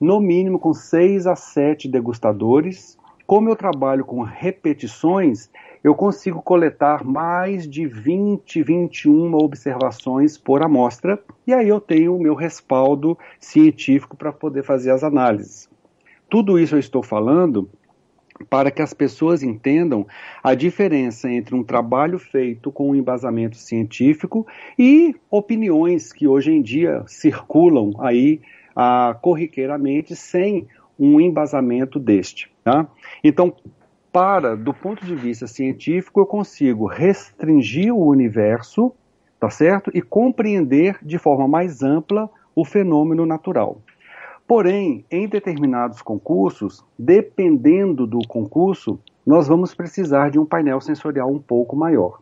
no 0.00 0.20
mínimo 0.20 0.58
com 0.58 0.74
seis 0.74 1.26
a 1.26 1.36
sete 1.36 1.88
degustadores. 1.88 2.98
Como 3.26 3.48
eu 3.48 3.56
trabalho 3.56 4.04
com 4.04 4.20
repetições, 4.22 5.50
eu 5.84 5.94
consigo 5.94 6.40
coletar 6.40 7.04
mais 7.04 7.68
de 7.68 7.86
20, 7.86 8.62
21 8.62 9.34
observações 9.34 10.38
por 10.38 10.62
amostra, 10.62 11.22
e 11.46 11.52
aí 11.52 11.68
eu 11.68 11.78
tenho 11.78 12.16
o 12.16 12.20
meu 12.20 12.34
respaldo 12.34 13.18
científico 13.38 14.16
para 14.16 14.32
poder 14.32 14.64
fazer 14.64 14.90
as 14.90 15.04
análises. 15.04 15.68
Tudo 16.30 16.58
isso 16.58 16.74
eu 16.74 16.78
estou 16.78 17.02
falando 17.02 17.68
para 18.48 18.70
que 18.70 18.80
as 18.80 18.94
pessoas 18.94 19.42
entendam 19.42 20.06
a 20.42 20.54
diferença 20.54 21.30
entre 21.30 21.54
um 21.54 21.62
trabalho 21.62 22.18
feito 22.18 22.72
com 22.72 22.90
um 22.90 22.94
embasamento 22.94 23.56
científico 23.56 24.46
e 24.78 25.14
opiniões 25.30 26.14
que 26.14 26.26
hoje 26.26 26.50
em 26.50 26.62
dia 26.62 27.04
circulam 27.06 27.92
aí 28.00 28.40
ah, 28.74 29.16
corriqueiramente 29.20 30.16
sem 30.16 30.66
um 30.98 31.20
embasamento 31.20 32.00
deste. 32.00 32.50
Tá? 32.64 32.88
Então, 33.22 33.54
para, 34.14 34.56
do 34.56 34.72
ponto 34.72 35.04
de 35.04 35.12
vista 35.16 35.48
científico, 35.48 36.20
eu 36.20 36.26
consigo 36.26 36.86
restringir 36.86 37.92
o 37.92 38.06
universo, 38.06 38.94
tá 39.40 39.50
certo? 39.50 39.90
E 39.92 40.00
compreender 40.00 41.00
de 41.02 41.18
forma 41.18 41.48
mais 41.48 41.82
ampla 41.82 42.30
o 42.54 42.64
fenômeno 42.64 43.26
natural. 43.26 43.78
Porém, 44.46 45.04
em 45.10 45.26
determinados 45.26 46.00
concursos, 46.00 46.84
dependendo 46.96 48.06
do 48.06 48.20
concurso, 48.28 49.00
nós 49.26 49.48
vamos 49.48 49.74
precisar 49.74 50.30
de 50.30 50.38
um 50.38 50.46
painel 50.46 50.80
sensorial 50.80 51.28
um 51.28 51.40
pouco 51.40 51.74
maior. 51.74 52.20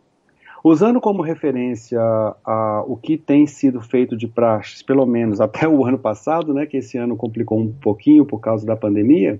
Usando 0.63 0.99
como 0.99 1.21
referência 1.21 2.01
a, 2.43 2.83
o 2.87 2.97
que 2.97 3.19
tem 3.19 3.45
sido 3.45 3.79
feito 3.79 4.17
de 4.17 4.27
praxes, 4.27 4.81
pelo 4.81 5.05
menos 5.05 5.39
até 5.39 5.67
o 5.67 5.85
ano 5.85 5.99
passado, 5.99 6.55
né, 6.55 6.65
que 6.65 6.77
esse 6.77 6.97
ano 6.97 7.15
complicou 7.15 7.59
um 7.59 7.71
pouquinho 7.71 8.25
por 8.25 8.39
causa 8.39 8.65
da 8.65 8.75
pandemia, 8.75 9.39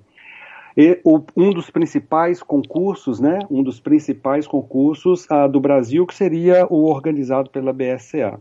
e 0.75 1.00
o, 1.03 1.22
um 1.36 1.51
dos 1.51 1.70
principais 1.70 2.42
concursos, 2.42 3.20
né, 3.20 3.39
um 3.50 3.62
dos 3.62 3.80
principais 3.80 4.48
concursos 4.48 5.30
ah, 5.30 5.48
do 5.48 5.60
Brasil, 5.60 6.06
que 6.06 6.15
seria 6.15 6.65
o 6.70 6.86
organizado 6.86 7.50
pela 7.50 7.72
BSCA. 7.72 8.39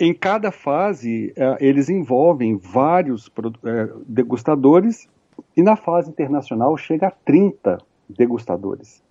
Em 0.00 0.14
cada 0.14 0.50
fase, 0.50 1.32
ah, 1.38 1.56
eles 1.60 1.88
envolvem 1.88 2.56
vários 2.56 3.30
eh, 3.64 3.90
degustadores, 4.06 5.08
e 5.56 5.62
na 5.62 5.76
fase 5.76 6.10
internacional 6.10 6.76
chega 6.76 7.08
a 7.08 7.10
30 7.10 7.78
degustadores. 8.08 9.02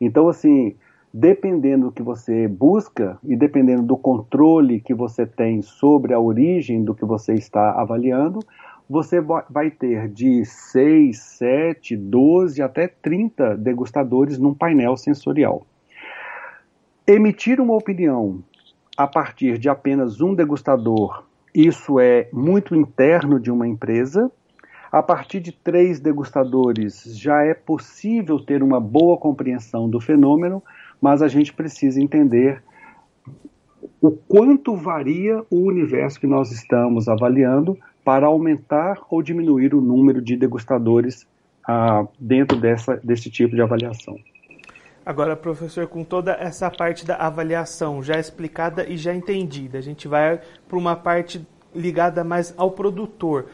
Então, 0.00 0.28
assim, 0.28 0.74
dependendo 1.12 1.86
do 1.86 1.92
que 1.92 2.02
você 2.02 2.48
busca 2.48 3.18
e 3.24 3.36
dependendo 3.36 3.82
do 3.82 3.96
controle 3.96 4.80
que 4.80 4.92
você 4.92 5.24
tem 5.24 5.62
sobre 5.62 6.12
a 6.12 6.20
origem 6.20 6.84
do 6.84 6.94
que 6.94 7.04
você 7.04 7.34
está 7.34 7.72
avaliando, 7.80 8.40
você 8.88 9.20
vai 9.20 9.70
ter 9.70 10.08
de 10.08 10.44
6, 10.44 11.18
7, 11.18 11.96
12 11.96 12.62
até 12.62 12.86
30 12.86 13.56
degustadores 13.56 14.38
num 14.38 14.54
painel 14.54 14.96
sensorial. 14.96 15.66
Emitir 17.06 17.60
uma 17.60 17.74
opinião 17.74 18.42
a 18.96 19.06
partir 19.06 19.58
de 19.58 19.68
apenas 19.68 20.20
um 20.20 20.34
degustador, 20.34 21.24
isso 21.54 21.98
é 21.98 22.28
muito 22.32 22.74
interno 22.74 23.40
de 23.40 23.50
uma 23.50 23.66
empresa. 23.66 24.30
A 24.90 25.02
partir 25.02 25.40
de 25.40 25.52
três 25.52 25.98
degustadores 25.98 27.02
já 27.18 27.42
é 27.42 27.54
possível 27.54 28.38
ter 28.38 28.62
uma 28.62 28.80
boa 28.80 29.16
compreensão 29.18 29.88
do 29.88 30.00
fenômeno, 30.00 30.62
mas 31.00 31.22
a 31.22 31.28
gente 31.28 31.52
precisa 31.52 32.00
entender 32.00 32.62
o 34.00 34.10
quanto 34.10 34.76
varia 34.76 35.42
o 35.50 35.66
universo 35.66 36.20
que 36.20 36.26
nós 36.26 36.52
estamos 36.52 37.08
avaliando 37.08 37.76
para 38.06 38.28
aumentar 38.28 39.00
ou 39.10 39.20
diminuir 39.20 39.74
o 39.74 39.80
número 39.80 40.22
de 40.22 40.36
degustadores 40.36 41.26
ah, 41.66 42.06
dentro 42.16 42.56
dessa, 42.56 42.96
desse 43.02 43.28
tipo 43.28 43.56
de 43.56 43.60
avaliação. 43.60 44.16
Agora, 45.04 45.34
professor, 45.34 45.88
com 45.88 46.04
toda 46.04 46.30
essa 46.34 46.70
parte 46.70 47.04
da 47.04 47.16
avaliação 47.16 48.00
já 48.04 48.16
explicada 48.16 48.88
e 48.88 48.96
já 48.96 49.12
entendida, 49.12 49.78
a 49.78 49.80
gente 49.80 50.06
vai 50.06 50.40
para 50.68 50.78
uma 50.78 50.94
parte 50.94 51.44
ligada 51.74 52.22
mais 52.22 52.54
ao 52.56 52.70
produtor. 52.70 53.46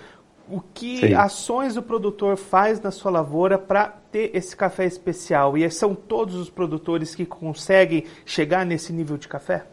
O 0.47 0.61
que 0.61 0.99
Sim. 0.99 1.15
ações 1.15 1.79
o 1.79 1.83
produtor 1.83 2.37
faz 2.37 2.79
na 2.79 2.91
sua 2.91 3.11
lavoura 3.11 3.57
para 3.57 3.87
ter 3.89 4.33
esse 4.35 4.55
café 4.55 4.85
especial? 4.85 5.57
E 5.57 5.71
são 5.71 5.95
todos 5.95 6.35
os 6.35 6.51
produtores 6.51 7.15
que 7.15 7.25
conseguem 7.25 8.05
chegar 8.27 8.67
nesse 8.67 8.93
nível 8.93 9.17
de 9.17 9.29
café? 9.29 9.65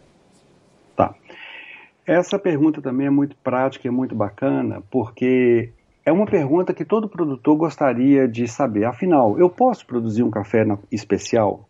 Essa 2.12 2.40
pergunta 2.40 2.82
também 2.82 3.06
é 3.06 3.10
muito 3.12 3.36
prática 3.36 3.88
e 3.88 3.92
muito 3.92 4.16
bacana, 4.16 4.82
porque 4.90 5.72
é 6.04 6.12
uma 6.12 6.26
pergunta 6.26 6.74
que 6.74 6.84
todo 6.84 7.08
produtor 7.08 7.56
gostaria 7.56 8.28
de 8.28 8.48
saber. 8.48 8.86
Afinal, 8.86 9.38
eu 9.38 9.48
posso 9.48 9.86
produzir 9.86 10.24
um 10.24 10.32
café 10.32 10.66
especial? 10.92 11.70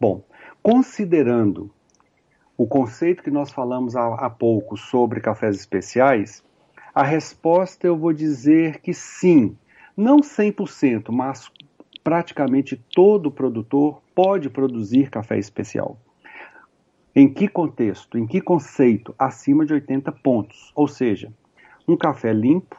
Bom, 0.00 0.22
considerando 0.62 1.68
o 2.56 2.64
conceito 2.64 3.24
que 3.24 3.30
nós 3.32 3.50
falamos 3.50 3.96
há, 3.96 4.06
há 4.24 4.30
pouco 4.30 4.76
sobre 4.76 5.20
cafés 5.20 5.56
especiais, 5.56 6.44
a 6.94 7.02
resposta 7.02 7.84
eu 7.84 7.98
vou 7.98 8.12
dizer 8.12 8.80
que 8.82 8.94
sim. 8.94 9.56
Não 9.96 10.18
100%, 10.18 11.10
mas 11.10 11.50
praticamente 12.04 12.80
todo 12.94 13.32
produtor 13.32 14.00
pode 14.14 14.48
produzir 14.48 15.10
café 15.10 15.40
especial. 15.40 15.98
Em 17.14 17.28
que 17.28 17.46
contexto? 17.46 18.16
Em 18.16 18.26
que 18.26 18.40
conceito? 18.40 19.14
Acima 19.18 19.66
de 19.66 19.74
80 19.74 20.10
pontos. 20.12 20.72
Ou 20.74 20.88
seja, 20.88 21.30
um 21.86 21.94
café 21.94 22.32
limpo, 22.32 22.74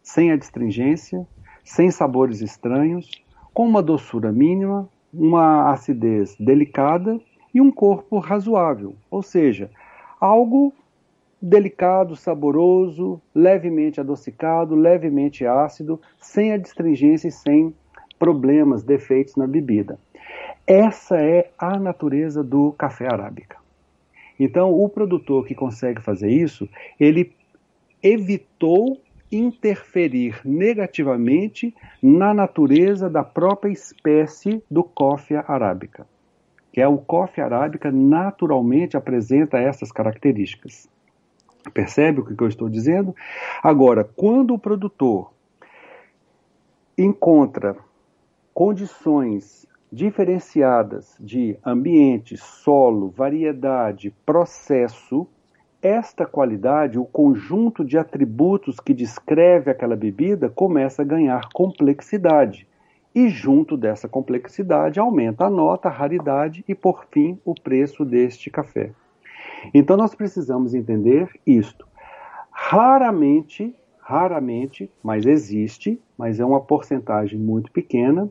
sem 0.00 0.30
adstringência, 0.30 1.26
sem 1.64 1.90
sabores 1.90 2.40
estranhos, 2.40 3.10
com 3.52 3.66
uma 3.66 3.82
doçura 3.82 4.30
mínima, 4.30 4.88
uma 5.12 5.72
acidez 5.72 6.36
delicada 6.38 7.20
e 7.52 7.60
um 7.60 7.72
corpo 7.72 8.20
razoável. 8.20 8.94
Ou 9.10 9.20
seja, 9.20 9.68
algo 10.20 10.72
delicado, 11.40 12.14
saboroso, 12.14 13.20
levemente 13.34 14.00
adocicado, 14.00 14.76
levemente 14.76 15.44
ácido, 15.44 16.00
sem 16.20 16.52
adstringência 16.52 17.26
e 17.26 17.32
sem 17.32 17.74
problemas, 18.16 18.84
defeitos 18.84 19.34
na 19.34 19.48
bebida. 19.48 19.98
Essa 20.64 21.16
é 21.16 21.50
a 21.58 21.80
natureza 21.80 22.44
do 22.44 22.70
café 22.78 23.12
arábica. 23.12 23.61
Então, 24.38 24.72
o 24.72 24.88
produtor 24.88 25.46
que 25.46 25.54
consegue 25.54 26.00
fazer 26.00 26.30
isso, 26.30 26.68
ele 26.98 27.32
evitou 28.02 29.00
interferir 29.30 30.40
negativamente 30.44 31.74
na 32.02 32.34
natureza 32.34 33.08
da 33.08 33.24
própria 33.24 33.70
espécie 33.70 34.62
do 34.70 34.84
coffee 34.84 35.36
arábica. 35.36 36.06
Que 36.70 36.80
é 36.80 36.88
o 36.88 36.98
coffee 36.98 37.42
arábica 37.42 37.90
naturalmente 37.90 38.96
apresenta 38.96 39.58
essas 39.58 39.90
características. 39.90 40.88
Percebe 41.72 42.20
o 42.20 42.24
que 42.24 42.42
eu 42.42 42.48
estou 42.48 42.68
dizendo? 42.68 43.14
Agora, 43.62 44.04
quando 44.04 44.52
o 44.52 44.58
produtor 44.58 45.32
encontra 46.98 47.76
condições 48.52 49.66
diferenciadas 49.92 51.14
de 51.20 51.58
ambiente, 51.64 52.34
solo, 52.38 53.10
variedade, 53.10 54.14
processo, 54.24 55.28
esta 55.82 56.24
qualidade, 56.24 56.98
o 56.98 57.04
conjunto 57.04 57.84
de 57.84 57.98
atributos 57.98 58.80
que 58.80 58.94
descreve 58.94 59.70
aquela 59.70 59.94
bebida, 59.94 60.48
começa 60.48 61.02
a 61.02 61.04
ganhar 61.04 61.48
complexidade. 61.52 62.66
E 63.14 63.28
junto 63.28 63.76
dessa 63.76 64.08
complexidade 64.08 64.98
aumenta 64.98 65.44
a 65.44 65.50
nota, 65.50 65.88
a 65.88 65.92
raridade 65.92 66.64
e, 66.66 66.74
por 66.74 67.04
fim, 67.10 67.38
o 67.44 67.54
preço 67.54 68.04
deste 68.04 68.48
café. 68.48 68.92
Então 69.74 69.98
nós 69.98 70.14
precisamos 70.14 70.72
entender 70.72 71.28
isto. 71.46 71.86
Raramente, 72.50 73.76
raramente, 73.98 74.90
mas 75.02 75.26
existe, 75.26 76.00
mas 76.16 76.40
é 76.40 76.44
uma 76.44 76.60
porcentagem 76.60 77.38
muito 77.38 77.70
pequena, 77.70 78.30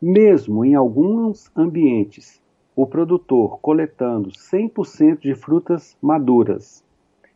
mesmo 0.00 0.64
em 0.64 0.74
alguns 0.74 1.50
ambientes, 1.56 2.40
o 2.74 2.86
produtor 2.86 3.58
coletando 3.60 4.30
100% 4.30 5.20
de 5.20 5.34
frutas 5.34 5.96
maduras, 6.00 6.84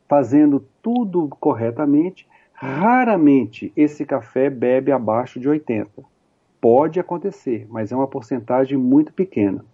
fazendo 0.07 0.65
tudo 0.83 1.29
corretamente, 1.41 2.29
raramente 2.53 3.73
esse 3.75 4.05
café 4.05 4.51
bebe 4.51 4.93
abaixo 4.93 5.41
de 5.41 5.49
80. 5.49 5.91
Pode 6.61 7.01
acontecer, 7.01 7.67
mas 7.71 7.91
é 7.91 7.97
uma 7.97 8.07
porcentagem 8.07 8.77
muito 8.77 9.15
pequena. 9.15 9.65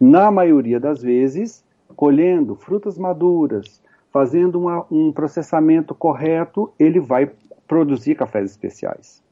Na 0.00 0.30
maioria 0.30 0.80
das 0.80 1.02
vezes, 1.02 1.62
colhendo 1.94 2.54
frutas 2.54 2.96
maduras, 2.96 3.82
fazendo 4.10 4.58
uma, 4.58 4.86
um 4.90 5.12
processamento 5.12 5.94
correto, 5.94 6.72
ele 6.78 6.98
vai 6.98 7.30
produzir 7.68 8.14
cafés 8.14 8.50
especiais. 8.50 9.22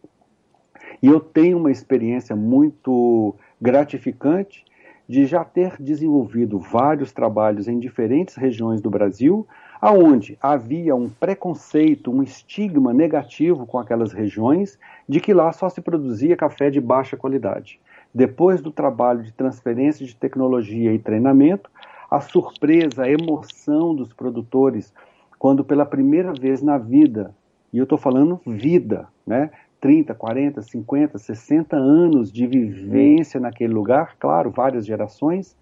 E 1.02 1.06
eu 1.06 1.20
tenho 1.20 1.58
uma 1.58 1.70
experiência 1.70 2.34
muito 2.34 3.34
gratificante 3.61 4.64
de 5.08 5.24
já 5.24 5.42
ter 5.42 5.80
desenvolvido 5.80 6.58
vários 6.58 7.12
trabalhos 7.12 7.66
em 7.66 7.78
diferentes 7.78 8.34
regiões 8.34 8.80
do 8.80 8.90
Brasil, 8.90 9.46
aonde 9.80 10.37
havia 10.40 10.94
um 10.94 11.08
preconceito, 11.08 12.11
um 12.11 12.22
estigma 12.22 12.92
negativo 12.92 13.64
com 13.64 13.78
aquelas 13.78 14.12
regiões 14.12 14.78
de 15.08 15.18
que 15.18 15.32
lá 15.32 15.50
só 15.52 15.68
se 15.68 15.80
produzia 15.80 16.37
café 16.37 16.68
de 16.68 16.80
baixa 16.80 17.16
qualidade. 17.16 17.80
Depois 18.12 18.61
do 18.61 18.70
trabalho 18.70 19.22
de 19.22 19.32
transferência 19.32 20.04
de 20.04 20.14
tecnologia 20.14 20.92
e 20.92 20.98
treinamento, 20.98 21.70
a 22.11 22.20
surpresa, 22.20 23.04
a 23.04 23.11
emoção 23.11 23.94
dos 23.94 24.12
produtores 24.12 24.92
quando 25.38 25.64
pela 25.64 25.87
primeira 25.87 26.32
vez 26.32 26.61
na 26.61 26.76
vida, 26.76 27.34
e 27.72 27.78
eu 27.78 27.84
estou 27.84 27.96
falando 27.96 28.40
vida, 28.44 29.06
né? 29.26 29.50
30, 29.81 30.14
40, 30.14 30.62
50, 30.62 31.19
60 31.19 31.77
anos 31.77 32.33
de 32.33 32.47
vivência 32.47 33.38
naquele 33.38 33.73
lugar, 33.73 34.17
claro, 34.19 34.51
várias 34.51 34.85
gerações, 34.85 35.57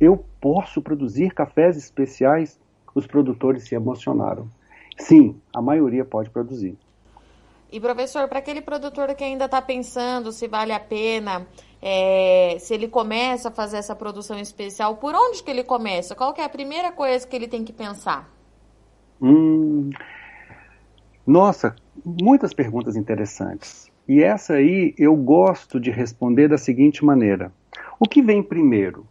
eu 0.00 0.24
posso 0.40 0.82
produzir 0.82 1.32
cafés 1.32 1.76
especiais. 1.76 2.60
Os 2.94 3.06
produtores 3.06 3.62
se 3.64 3.74
emocionaram. 3.74 4.48
Sim, 4.98 5.40
a 5.54 5.62
maioria 5.62 6.04
pode 6.04 6.28
produzir. 6.28 6.76
E 7.70 7.80
professor, 7.80 8.28
para 8.28 8.38
aquele 8.38 8.60
produtor 8.60 9.14
que 9.14 9.24
ainda 9.24 9.46
está 9.46 9.62
pensando 9.62 10.30
se 10.30 10.46
vale 10.46 10.72
a 10.72 10.80
pena, 10.80 11.46
é, 11.80 12.56
se 12.58 12.74
ele 12.74 12.86
começa 12.86 13.48
a 13.48 13.50
fazer 13.50 13.78
essa 13.78 13.96
produção 13.96 14.38
especial, 14.38 14.96
por 14.96 15.14
onde 15.14 15.42
que 15.42 15.50
ele 15.50 15.64
começa? 15.64 16.14
Qual 16.14 16.34
que 16.34 16.40
é 16.42 16.44
a 16.44 16.50
primeira 16.50 16.92
coisa 16.92 17.26
que 17.26 17.34
ele 17.34 17.48
tem 17.48 17.64
que 17.64 17.72
pensar? 17.72 18.28
Hum, 19.22 19.88
nossa, 21.32 21.74
muitas 22.04 22.52
perguntas 22.52 22.94
interessantes. 22.94 23.90
E 24.06 24.22
essa 24.22 24.54
aí 24.54 24.94
eu 24.98 25.16
gosto 25.16 25.80
de 25.80 25.90
responder 25.90 26.48
da 26.48 26.58
seguinte 26.58 27.02
maneira: 27.02 27.50
o 27.98 28.06
que 28.06 28.20
vem 28.20 28.42
primeiro? 28.42 29.06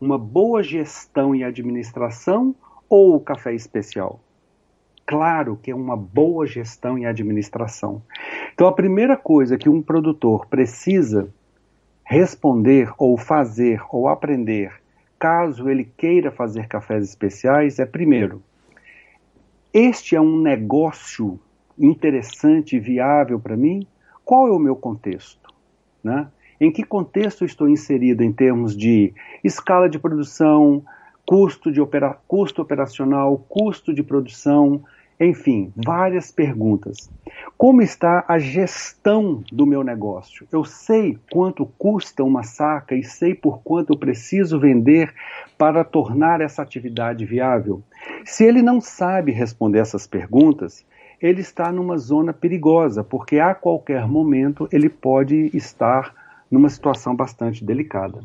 Uma 0.00 0.18
boa 0.18 0.60
gestão 0.60 1.32
e 1.34 1.44
administração 1.44 2.52
ou 2.88 3.14
o 3.14 3.20
café 3.20 3.54
especial? 3.54 4.20
claro 5.04 5.58
que 5.62 5.70
é 5.70 5.74
uma 5.74 5.94
boa 5.94 6.46
gestão 6.46 6.98
e 6.98 7.04
administração. 7.04 8.02
Então, 8.54 8.66
a 8.66 8.72
primeira 8.72 9.14
coisa 9.14 9.58
que 9.58 9.68
um 9.68 9.82
produtor 9.82 10.46
precisa 10.46 11.28
responder 12.02 12.90
ou 12.96 13.18
fazer 13.18 13.82
ou 13.90 14.08
aprender, 14.08 14.72
caso 15.18 15.68
ele 15.68 15.84
queira 15.84 16.30
fazer 16.30 16.66
cafés 16.66 17.04
especiais, 17.04 17.78
é 17.78 17.84
primeiro, 17.84 18.42
este 19.72 20.16
é 20.16 20.20
um 20.20 20.40
negócio 20.40 21.38
interessante 21.82 22.76
e 22.76 22.80
viável 22.80 23.38
para 23.40 23.56
mim? 23.56 23.86
Qual 24.24 24.46
é 24.46 24.52
o 24.52 24.58
meu 24.58 24.76
contexto? 24.76 25.52
Né? 26.02 26.28
Em 26.60 26.70
que 26.70 26.84
contexto 26.84 27.44
estou 27.44 27.68
inserido 27.68 28.22
em 28.22 28.32
termos 28.32 28.76
de 28.76 29.12
escala 29.42 29.88
de 29.88 29.98
produção, 29.98 30.84
custo, 31.26 31.72
de 31.72 31.80
opera 31.80 32.16
custo 32.28 32.62
operacional, 32.62 33.36
custo 33.48 33.92
de 33.92 34.02
produção, 34.02 34.82
enfim, 35.18 35.72
várias 35.76 36.30
perguntas. 36.32 37.10
Como 37.56 37.80
está 37.80 38.24
a 38.26 38.38
gestão 38.38 39.42
do 39.52 39.64
meu 39.66 39.84
negócio? 39.84 40.46
Eu 40.50 40.64
sei 40.64 41.18
quanto 41.30 41.66
custa 41.78 42.24
uma 42.24 42.42
saca 42.42 42.94
e 42.94 43.04
sei 43.04 43.34
por 43.34 43.60
quanto 43.62 43.92
eu 43.92 43.98
preciso 43.98 44.58
vender 44.58 45.14
para 45.56 45.84
tornar 45.84 46.40
essa 46.40 46.62
atividade 46.62 47.24
viável? 47.24 47.82
Se 48.24 48.44
ele 48.44 48.62
não 48.62 48.80
sabe 48.80 49.30
responder 49.30 49.78
essas 49.78 50.06
perguntas, 50.06 50.84
ele 51.22 51.40
está 51.40 51.70
numa 51.70 51.96
zona 51.96 52.32
perigosa, 52.32 53.04
porque 53.04 53.38
a 53.38 53.54
qualquer 53.54 54.08
momento 54.08 54.68
ele 54.72 54.88
pode 54.88 55.56
estar 55.56 56.12
numa 56.50 56.68
situação 56.68 57.14
bastante 57.14 57.64
delicada. 57.64 58.20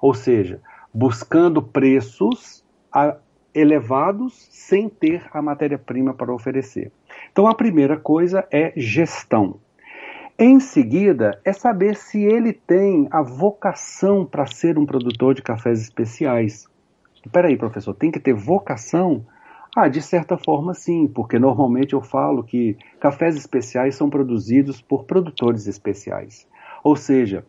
Ou 0.00 0.12
seja, 0.12 0.60
buscando 0.92 1.62
preços 1.62 2.64
elevados 3.54 4.48
sem 4.50 4.88
ter 4.88 5.24
a 5.32 5.40
matéria-prima 5.40 6.12
para 6.12 6.34
oferecer. 6.34 6.90
Então 7.30 7.46
a 7.46 7.54
primeira 7.54 7.96
coisa 7.96 8.46
é 8.50 8.72
gestão. 8.76 9.60
Em 10.36 10.58
seguida, 10.58 11.40
é 11.44 11.52
saber 11.52 11.94
se 11.94 12.20
ele 12.20 12.52
tem 12.52 13.06
a 13.12 13.22
vocação 13.22 14.26
para 14.26 14.46
ser 14.46 14.76
um 14.76 14.84
produtor 14.84 15.32
de 15.32 15.42
cafés 15.42 15.80
especiais. 15.80 16.66
Espera 17.24 17.46
aí, 17.46 17.56
professor, 17.56 17.94
tem 17.94 18.10
que 18.10 18.18
ter 18.18 18.34
vocação? 18.34 19.24
Ah, 19.76 19.88
de 19.88 20.00
certa 20.00 20.38
forma 20.38 20.72
sim, 20.72 21.08
porque 21.08 21.36
normalmente 21.36 21.94
eu 21.94 22.00
falo 22.00 22.44
que 22.44 22.76
cafés 23.00 23.34
especiais 23.34 23.96
são 23.96 24.08
produzidos 24.08 24.80
por 24.80 25.04
produtores 25.04 25.66
especiais. 25.66 26.46
Ou 26.84 26.94
seja, 26.94 27.44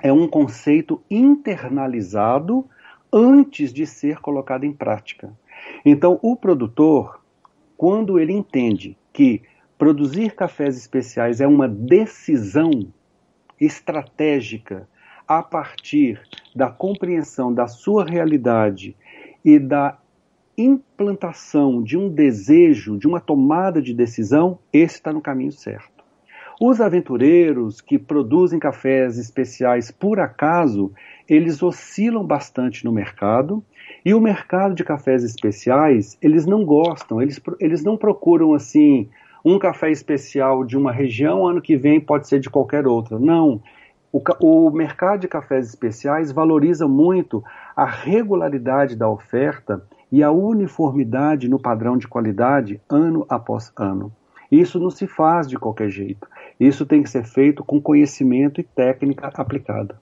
é 0.00 0.12
um 0.12 0.28
conceito 0.28 1.02
internalizado 1.10 2.64
antes 3.12 3.72
de 3.72 3.84
ser 3.84 4.20
colocado 4.20 4.64
em 4.64 4.72
prática. 4.72 5.32
Então, 5.84 6.20
o 6.22 6.36
produtor, 6.36 7.20
quando 7.76 8.18
ele 8.18 8.32
entende 8.32 8.96
que 9.12 9.42
produzir 9.76 10.36
cafés 10.36 10.76
especiais 10.76 11.40
é 11.40 11.48
uma 11.48 11.68
decisão 11.68 12.70
estratégica 13.60 14.88
a 15.26 15.42
partir 15.42 16.22
da 16.54 16.70
compreensão 16.70 17.52
da 17.52 17.66
sua 17.66 18.04
realidade 18.04 18.96
e 19.44 19.58
da 19.58 19.98
implantação 20.56 21.82
de 21.82 21.96
um 21.96 22.08
desejo, 22.08 22.98
de 22.98 23.06
uma 23.06 23.20
tomada 23.20 23.80
de 23.80 23.94
decisão, 23.94 24.58
esse 24.72 24.96
está 24.96 25.12
no 25.12 25.20
caminho 25.20 25.52
certo. 25.52 26.00
Os 26.60 26.78
aventureiros 26.78 27.80
que 27.80 27.98
produzem 27.98 28.58
cafés 28.58 29.16
especiais 29.16 29.90
por 29.90 30.20
acaso, 30.20 30.92
eles 31.26 31.62
oscilam 31.62 32.22
bastante 32.22 32.84
no 32.84 32.92
mercado 32.92 33.64
e 34.04 34.12
o 34.12 34.20
mercado 34.20 34.74
de 34.74 34.84
cafés 34.84 35.24
especiais, 35.24 36.18
eles 36.20 36.44
não 36.44 36.64
gostam, 36.64 37.20
eles, 37.22 37.40
eles 37.58 37.82
não 37.82 37.96
procuram 37.96 38.52
assim 38.52 39.08
um 39.42 39.58
café 39.58 39.90
especial 39.90 40.64
de 40.64 40.76
uma 40.76 40.92
região, 40.92 41.46
ano 41.46 41.62
que 41.62 41.76
vem 41.76 41.98
pode 41.98 42.28
ser 42.28 42.40
de 42.40 42.50
qualquer 42.50 42.86
outra. 42.86 43.18
Não. 43.18 43.62
O, 44.12 44.20
o 44.40 44.70
mercado 44.70 45.20
de 45.20 45.28
cafés 45.28 45.66
especiais 45.66 46.30
valoriza 46.30 46.86
muito 46.86 47.42
a 47.74 47.86
regularidade 47.86 48.96
da 48.96 49.08
oferta 49.08 49.82
e 50.10 50.22
a 50.22 50.30
uniformidade 50.30 51.48
no 51.48 51.58
padrão 51.58 51.96
de 51.96 52.08
qualidade 52.08 52.80
ano 52.88 53.24
após 53.28 53.72
ano. 53.76 54.12
Isso 54.50 54.80
não 54.80 54.90
se 54.90 55.06
faz 55.06 55.46
de 55.46 55.56
qualquer 55.56 55.90
jeito. 55.90 56.26
Isso 56.58 56.84
tem 56.84 57.02
que 57.02 57.10
ser 57.10 57.24
feito 57.24 57.64
com 57.64 57.80
conhecimento 57.80 58.60
e 58.60 58.64
técnica 58.64 59.30
aplicada. 59.34 59.96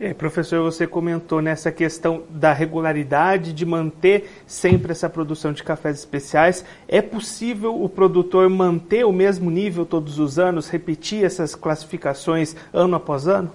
É, 0.00 0.14
professor, 0.14 0.62
você 0.62 0.86
comentou 0.86 1.42
nessa 1.42 1.72
questão 1.72 2.22
da 2.30 2.52
regularidade 2.52 3.52
de 3.52 3.66
manter 3.66 4.28
sempre 4.46 4.92
essa 4.92 5.10
produção 5.10 5.52
de 5.52 5.62
cafés 5.62 5.98
especiais. 5.98 6.64
É 6.86 7.02
possível 7.02 7.82
o 7.82 7.88
produtor 7.88 8.48
manter 8.48 9.04
o 9.04 9.12
mesmo 9.12 9.50
nível 9.50 9.84
todos 9.84 10.18
os 10.18 10.38
anos, 10.38 10.68
repetir 10.68 11.24
essas 11.24 11.54
classificações 11.54 12.54
ano 12.72 12.96
após 12.96 13.26
ano? 13.26 13.52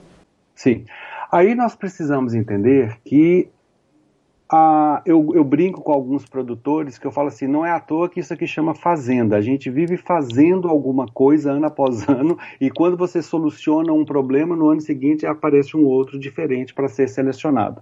Sim. 0.55 0.85
Aí 1.31 1.55
nós 1.55 1.75
precisamos 1.75 2.33
entender 2.33 2.97
que 3.05 3.49
eu, 5.05 5.31
eu, 5.33 5.43
brinco 5.43 5.81
com 5.81 5.91
alguns 5.91 6.25
produtores 6.25 6.99
que 6.99 7.07
eu 7.07 7.11
falo 7.11 7.29
assim, 7.29 7.47
não 7.47 7.65
é 7.65 7.71
à 7.71 7.79
toa 7.79 8.07
que 8.07 8.19
isso 8.19 8.33
aqui 8.33 8.45
chama 8.45 8.75
fazenda. 8.75 9.35
A 9.35 9.41
gente 9.41 9.69
vive 9.69 9.97
fazendo 9.97 10.67
alguma 10.67 11.07
coisa 11.07 11.51
ano 11.51 11.65
após 11.65 12.05
ano 12.09 12.37
e 12.61 12.69
quando 12.69 12.95
você 12.95 13.21
soluciona 13.21 13.91
um 13.91 14.05
problema, 14.05 14.55
no 14.55 14.69
ano 14.69 14.81
seguinte 14.81 15.25
aparece 15.25 15.75
um 15.75 15.85
outro 15.85 16.19
diferente 16.19 16.73
para 16.73 16.87
ser 16.87 17.09
selecionado. 17.09 17.81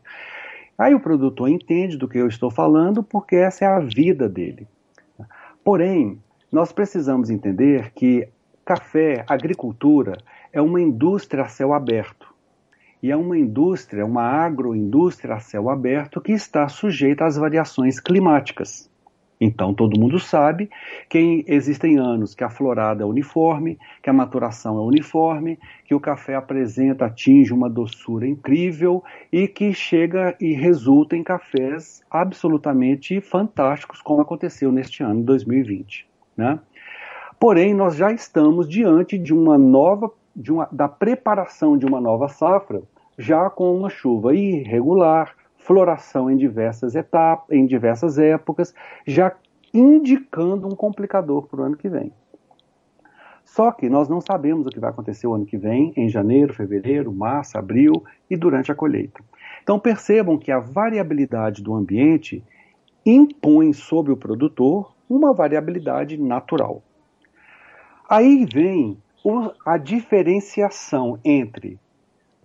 Aí 0.78 0.96
o 0.96 1.00
produtor 1.00 1.50
entende 1.50 1.98
do 1.98 2.08
que 2.08 2.18
eu 2.18 2.28
estou 2.28 2.50
falando 2.50 3.04
porque 3.04 3.36
essa 3.36 3.66
é 3.66 3.68
a 3.68 3.80
vida 3.80 4.30
dele. 4.30 4.66
Porém, 5.64 6.20
nós 6.52 6.72
precisamos 6.72 7.30
entender 7.30 7.92
que 7.94 8.28
café, 8.64 9.26
agricultura, 9.28 10.18
é 10.54 10.62
uma 10.62 10.80
indústria 10.80 11.44
a 11.44 11.48
céu 11.48 11.74
aberto 11.74 12.31
e 13.02 13.12
é 13.12 13.18
uma 13.18 13.38
indústria, 13.38 14.06
uma 14.06 14.24
agroindústria 14.24 15.36
a 15.36 15.40
céu 15.40 15.70
aberto 15.70 16.22
que 16.22 16.32
está 16.32 16.68
sujeita 16.68 17.26
às 17.26 17.36
variações 17.36 18.00
climáticas. 18.00 18.92
Então, 19.44 19.74
todo 19.74 20.00
mundo 20.00 20.20
sabe 20.20 20.70
que 21.10 21.44
existem 21.48 21.98
anos 21.98 22.36
que 22.36 22.44
a 22.44 22.50
florada 22.50 23.02
é 23.02 23.06
uniforme, 23.06 23.80
que 24.04 24.08
a 24.08 24.14
maturação 24.14 24.78
é 24.78 24.82
uniforme, 24.82 25.58
que 25.84 25.96
o 25.96 26.00
café 26.00 26.36
apresenta, 26.36 27.08
atinge 27.08 27.52
uma 27.52 27.68
doçura 27.68 28.28
incrível 28.28 29.04
e 29.34 29.48
que 29.48 29.74
chega 29.74 30.36
e 30.40 30.54
resulta 30.54 31.18
em 31.18 31.24
cafés 31.24 32.04
absolutamente 32.12 33.20
fantásticos, 33.20 34.00
como 34.00 34.22
aconteceu 34.22 34.72
neste 34.72 35.02
ano, 35.02 35.24
2020. 35.24 36.08
Né? 36.38 36.60
Porém, 37.40 37.74
nós 37.74 37.96
já 37.96 38.12
estamos 38.12 38.70
diante 38.70 39.18
de 39.18 39.34
uma 39.34 39.58
nova 39.58 40.08
uma, 40.52 40.68
da 40.72 40.88
preparação 40.88 41.78
de 41.78 41.86
uma 41.86 42.00
nova 42.00 42.28
safra, 42.28 42.82
já 43.18 43.50
com 43.50 43.76
uma 43.76 43.90
chuva 43.90 44.36
irregular, 44.36 45.36
floração 45.58 46.30
em 46.30 46.38
diversas 46.38 46.96
etapas, 46.96 47.56
em 47.56 47.66
diversas 47.66 48.18
épocas, 48.18 48.74
já 49.06 49.34
indicando 49.74 50.68
um 50.68 50.76
complicador 50.76 51.48
para 51.48 51.62
o 51.62 51.64
ano 51.64 51.78
que 51.78 51.90
vem. 51.90 52.12
Só 53.44 53.72
que 53.72 53.90
nós 53.90 54.08
não 54.08 54.22
sabemos 54.22 54.66
o 54.66 54.70
que 54.70 54.80
vai 54.80 54.90
acontecer 54.90 55.28
o 55.28 55.34
ano 55.34 55.46
que 55.46 55.58
vem, 55.58 55.94
em 55.98 56.08
janeiro, 56.08 56.54
fevereiro, 56.54 57.12
março, 57.12 57.58
abril 57.58 58.04
e 58.30 58.38
durante 58.38 58.72
a 58.72 58.76
colheita. 58.76 59.22
Então 59.62 59.80
percebam 59.80 60.38
que 60.38 60.52
a 60.52 60.60
variabilidade 60.60 61.62
do 61.62 61.74
ambiente 61.74 62.44
impõe 63.06 63.74
sobre 63.74 64.12
o 64.12 64.18
produtor 64.18 64.94
uma 65.10 65.34
variabilidade 65.34 66.18
natural. 66.18 66.82
Aí 68.10 68.46
vem 68.46 68.98
a 69.66 69.78
diferenciação 69.78 71.20
entre 71.24 71.80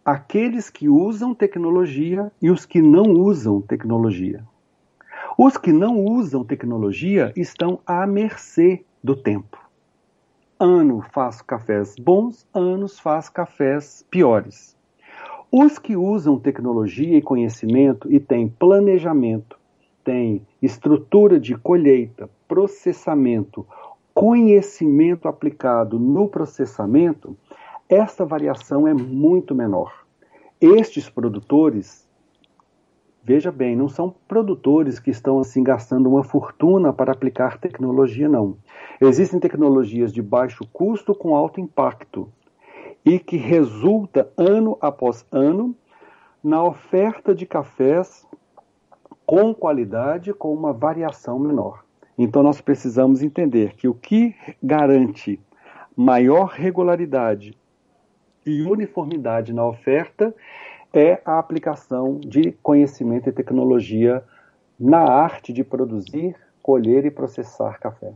aqueles 0.05 0.71
que 0.71 0.89
usam 0.89 1.35
tecnologia 1.35 2.31
e 2.41 2.51
os 2.51 2.65
que 2.65 2.81
não 2.81 3.11
usam 3.13 3.61
tecnologia. 3.61 4.45
Os 5.39 5.57
que 5.57 5.73
não 5.73 6.05
usam 6.05 6.45
tecnologia 6.45 7.33
estão 7.37 7.81
à 7.87 8.07
mercê 8.07 8.85
do 9.03 9.17
tempo. 9.17 9.59
Ano 10.59 11.05
faz 11.13 11.43
cafés 11.43 11.95
bons, 11.99 12.47
anos 12.55 12.99
faz 12.99 13.29
cafés 13.29 14.05
piores. 14.11 14.77
Os 15.51 15.79
que 15.79 15.97
usam 15.97 16.39
tecnologia 16.39 17.17
e 17.17 17.23
conhecimento 17.23 18.11
e 18.11 18.21
têm 18.21 18.49
planejamento, 18.49 19.59
têm 20.05 20.47
estrutura 20.63 21.41
de 21.41 21.57
colheita, 21.57 22.31
processamento, 22.47 23.67
conhecimento 24.17 25.29
aplicado 25.29 25.99
no 25.99 26.27
processamento, 26.27 27.37
esta 27.87 28.25
variação 28.25 28.89
é 28.89 28.95
muito 28.95 29.55
menor. 29.55 29.93
Estes 30.59 31.11
produtores, 31.11 32.09
veja 33.23 33.53
bem, 33.53 33.77
não 33.77 33.91
são 33.91 34.15
produtores 34.27 34.99
que 34.99 35.11
estão 35.11 35.39
assim 35.39 35.63
gastando 35.63 36.09
uma 36.09 36.25
fortuna 36.25 36.95
para 36.95 37.13
aplicar 37.13 37.59
tecnologia, 37.59 38.27
não. 38.27 38.57
Existem 39.03 39.39
tecnologias 39.39 40.11
de 40.15 40.23
baixo 40.23 40.67
custo 40.73 41.15
com 41.15 41.37
alto 41.37 41.61
impacto 41.61 42.33
e 43.05 43.19
que 43.19 43.37
resulta 43.37 44.33
ano 44.35 44.79
após 44.81 45.27
ano 45.31 45.77
na 46.43 46.65
oferta 46.65 47.35
de 47.35 47.45
cafés 47.45 48.27
com 49.27 49.55
qualidade, 49.55 50.33
com 50.33 50.55
uma 50.55 50.73
variação 50.73 51.39
menor. 51.39 51.86
Então 52.19 52.43
nós 52.43 52.61
precisamos 52.61 53.23
entender 53.23 53.75
que 53.75 53.89
o 53.89 53.95
que 53.95 54.35
garante 54.63 55.39
maior 55.97 56.47
regularidade 56.47 57.57
e 58.45 58.63
uniformidade 58.63 59.53
na 59.53 59.67
oferta 59.67 60.35
é 60.93 61.21
a 61.25 61.39
aplicação 61.39 62.19
de 62.21 62.53
conhecimento 62.63 63.29
e 63.29 63.33
tecnologia 63.33 64.23
na 64.79 65.01
arte 65.01 65.53
de 65.53 65.65
produzir, 65.65 66.35
colher 66.63 67.05
e 67.05 67.11
processar 67.11 67.79
café. 67.79 68.13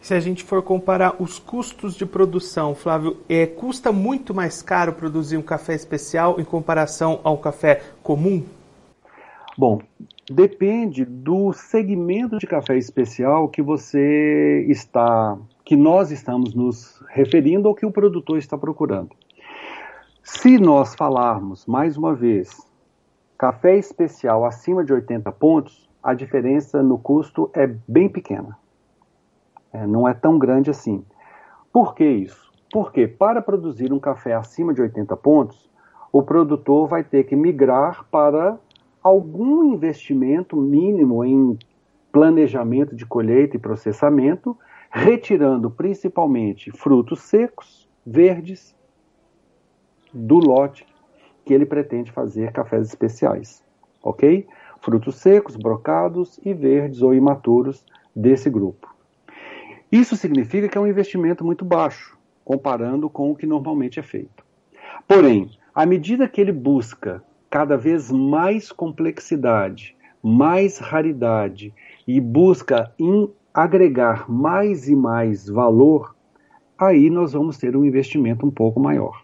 Se 0.00 0.14
a 0.14 0.20
gente 0.20 0.42
for 0.42 0.62
comparar 0.62 1.22
os 1.22 1.38
custos 1.38 1.94
de 1.94 2.04
produção, 2.04 2.74
Flávio, 2.74 3.18
é, 3.28 3.46
custa 3.46 3.92
muito 3.92 4.34
mais 4.34 4.60
caro 4.60 4.92
produzir 4.92 5.36
um 5.36 5.42
café 5.42 5.74
especial 5.74 6.40
em 6.40 6.44
comparação 6.44 7.20
ao 7.22 7.38
café 7.38 7.82
comum? 8.02 8.44
Bom, 9.56 9.80
depende 10.30 11.04
do 11.04 11.52
segmento 11.52 12.38
de 12.38 12.46
café 12.46 12.78
especial 12.78 13.50
que 13.50 13.60
você 13.60 14.64
está, 14.66 15.36
que 15.62 15.76
nós 15.76 16.10
estamos 16.10 16.54
nos 16.54 17.04
referindo 17.10 17.68
ou 17.68 17.74
que 17.74 17.84
o 17.84 17.92
produtor 17.92 18.38
está 18.38 18.56
procurando. 18.56 19.10
Se 20.22 20.56
nós 20.58 20.94
falarmos, 20.94 21.66
mais 21.66 21.98
uma 21.98 22.14
vez, 22.14 22.66
café 23.36 23.76
especial 23.76 24.46
acima 24.46 24.82
de 24.82 24.92
80 24.94 25.30
pontos, 25.32 25.86
a 26.02 26.14
diferença 26.14 26.82
no 26.82 26.98
custo 26.98 27.50
é 27.52 27.66
bem 27.86 28.08
pequena. 28.08 28.56
É, 29.70 29.86
não 29.86 30.08
é 30.08 30.14
tão 30.14 30.38
grande 30.38 30.70
assim. 30.70 31.04
Por 31.70 31.94
que 31.94 32.04
isso? 32.04 32.50
Porque 32.72 33.06
para 33.06 33.42
produzir 33.42 33.92
um 33.92 33.98
café 33.98 34.32
acima 34.32 34.72
de 34.72 34.80
80 34.80 35.14
pontos, 35.18 35.70
o 36.10 36.22
produtor 36.22 36.88
vai 36.88 37.04
ter 37.04 37.24
que 37.24 37.36
migrar 37.36 38.06
para 38.10 38.58
algum 39.02 39.72
investimento 39.72 40.56
mínimo 40.56 41.24
em 41.24 41.58
planejamento 42.10 42.94
de 42.94 43.06
colheita 43.06 43.56
e 43.56 43.60
processamento, 43.60 44.56
retirando 44.90 45.70
principalmente 45.70 46.70
frutos 46.70 47.20
secos, 47.20 47.88
verdes 48.04 48.76
do 50.12 50.36
lote 50.36 50.86
que 51.44 51.54
ele 51.54 51.64
pretende 51.64 52.12
fazer 52.12 52.52
cafés 52.52 52.88
especiais, 52.88 53.64
ok? 54.02 54.46
frutos 54.82 55.16
secos, 55.16 55.56
brocados 55.56 56.38
e 56.44 56.52
verdes 56.52 57.02
ou 57.02 57.14
imaturos 57.14 57.84
desse 58.14 58.50
grupo. 58.50 58.92
Isso 59.90 60.16
significa 60.16 60.68
que 60.68 60.76
é 60.76 60.80
um 60.80 60.86
investimento 60.86 61.44
muito 61.44 61.64
baixo, 61.64 62.18
comparando 62.44 63.08
com 63.08 63.30
o 63.30 63.36
que 63.36 63.46
normalmente 63.46 64.00
é 64.00 64.02
feito. 64.02 64.44
Porém, 65.06 65.50
à 65.74 65.86
medida 65.86 66.28
que 66.28 66.40
ele 66.40 66.52
busca 66.52 67.22
cada 67.52 67.76
vez 67.76 68.10
mais 68.10 68.72
complexidade, 68.72 69.94
mais 70.22 70.78
raridade 70.78 71.74
e 72.08 72.18
busca 72.18 72.90
agregar 73.52 74.24
mais 74.26 74.88
e 74.88 74.96
mais 74.96 75.50
valor, 75.50 76.16
aí 76.78 77.10
nós 77.10 77.34
vamos 77.34 77.58
ter 77.58 77.76
um 77.76 77.84
investimento 77.84 78.46
um 78.46 78.50
pouco 78.50 78.80
maior. 78.80 79.22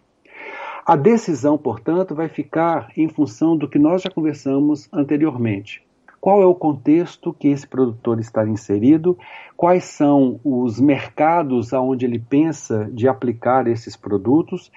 A 0.85 0.95
decisão, 0.95 1.57
portanto, 1.57 2.13
vai 2.13 2.29
ficar 2.29 2.91
em 2.95 3.09
função 3.09 3.57
do 3.57 3.67
que 3.67 3.79
nós 3.79 4.03
já 4.03 4.11
conversamos 4.11 4.87
anteriormente. 4.93 5.83
Qual 6.21 6.41
é 6.41 6.45
o 6.45 6.53
contexto 6.53 7.33
que 7.33 7.47
esse 7.47 7.65
produtor 7.65 8.19
está 8.19 8.45
inserido? 8.45 9.17
Quais 9.55 9.85
são 9.85 10.39
os 10.43 10.79
mercados 10.79 11.73
aonde 11.73 12.05
ele 12.05 12.19
pensa 12.19 12.89
de 12.91 13.07
aplicar 13.07 13.67
esses 13.67 13.95
produtos? 13.95 14.69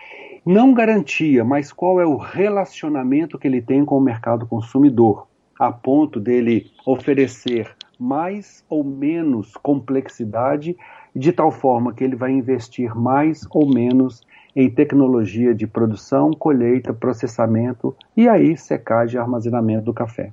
Não 0.46 0.72
garantia, 0.72 1.44
mas 1.44 1.72
qual 1.72 2.00
é 2.00 2.06
o 2.06 2.16
relacionamento 2.16 3.38
que 3.38 3.48
ele 3.48 3.60
tem 3.60 3.84
com 3.84 3.98
o 3.98 4.00
mercado 4.00 4.46
consumidor, 4.46 5.26
a 5.58 5.72
ponto 5.72 6.20
dele 6.20 6.70
oferecer 6.86 7.74
mais 7.98 8.64
ou 8.68 8.84
menos 8.84 9.56
complexidade, 9.56 10.76
de 11.14 11.32
tal 11.32 11.50
forma 11.50 11.92
que 11.92 12.04
ele 12.04 12.16
vai 12.16 12.30
investir 12.32 12.96
mais 12.96 13.46
ou 13.50 13.72
menos 13.72 14.22
em 14.54 14.70
tecnologia 14.70 15.54
de 15.54 15.66
produção, 15.66 16.30
colheita, 16.32 16.92
processamento 16.92 17.96
e 18.16 18.28
aí 18.28 18.56
secagem 18.56 19.16
e 19.16 19.18
armazenamento 19.18 19.86
do 19.86 19.94
café. 19.94 20.32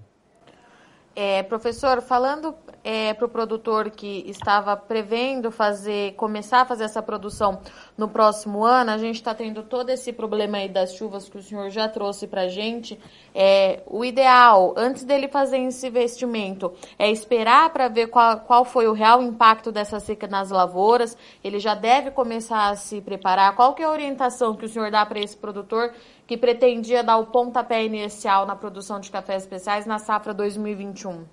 É, 1.21 1.43
professor, 1.43 2.01
falando 2.01 2.55
é, 2.81 3.13
para 3.13 3.25
o 3.25 3.29
produtor 3.29 3.89
que 3.89 4.23
estava 4.25 4.77
prevendo 4.77 5.51
fazer, 5.51 6.13
começar 6.13 6.61
a 6.61 6.65
fazer 6.65 6.85
essa 6.85 7.01
produção 7.01 7.59
no 7.97 8.07
próximo 8.07 8.63
ano, 8.63 8.91
a 8.91 8.97
gente 8.97 9.15
está 9.15 9.35
tendo 9.35 9.63
todo 9.63 9.89
esse 9.89 10.13
problema 10.13 10.59
aí 10.59 10.69
das 10.69 10.93
chuvas 10.93 11.27
que 11.27 11.37
o 11.37 11.43
senhor 11.43 11.69
já 11.71 11.89
trouxe 11.89 12.25
para 12.25 12.43
a 12.43 12.47
gente. 12.47 12.97
É, 13.35 13.83
o 13.85 14.05
ideal, 14.05 14.73
antes 14.77 15.03
dele 15.03 15.27
fazer 15.27 15.57
esse 15.57 15.87
investimento, 15.87 16.71
é 16.97 17.11
esperar 17.11 17.69
para 17.71 17.89
ver 17.89 18.07
qual, 18.07 18.39
qual 18.39 18.63
foi 18.63 18.87
o 18.87 18.93
real 18.93 19.21
impacto 19.21 19.73
dessa 19.73 19.99
seca 19.99 20.25
nas 20.25 20.49
lavouras. 20.51 21.17
Ele 21.43 21.59
já 21.59 21.75
deve 21.75 22.11
começar 22.11 22.69
a 22.69 22.77
se 22.77 23.01
preparar. 23.01 23.57
Qual 23.57 23.73
que 23.73 23.83
é 23.83 23.85
a 23.85 23.91
orientação 23.91 24.55
que 24.55 24.63
o 24.63 24.69
senhor 24.69 24.89
dá 24.89 25.05
para 25.05 25.19
esse 25.19 25.35
produtor 25.35 25.91
que 26.29 26.37
pretendia 26.37 27.03
dar 27.03 27.17
o 27.17 27.25
pontapé 27.25 27.83
inicial 27.83 28.45
na 28.45 28.55
produção 28.55 28.99
de 28.99 29.09
cafés 29.09 29.41
especiais 29.41 29.87
na 29.87 29.97
safra 29.97 30.31
2021? 30.31 31.23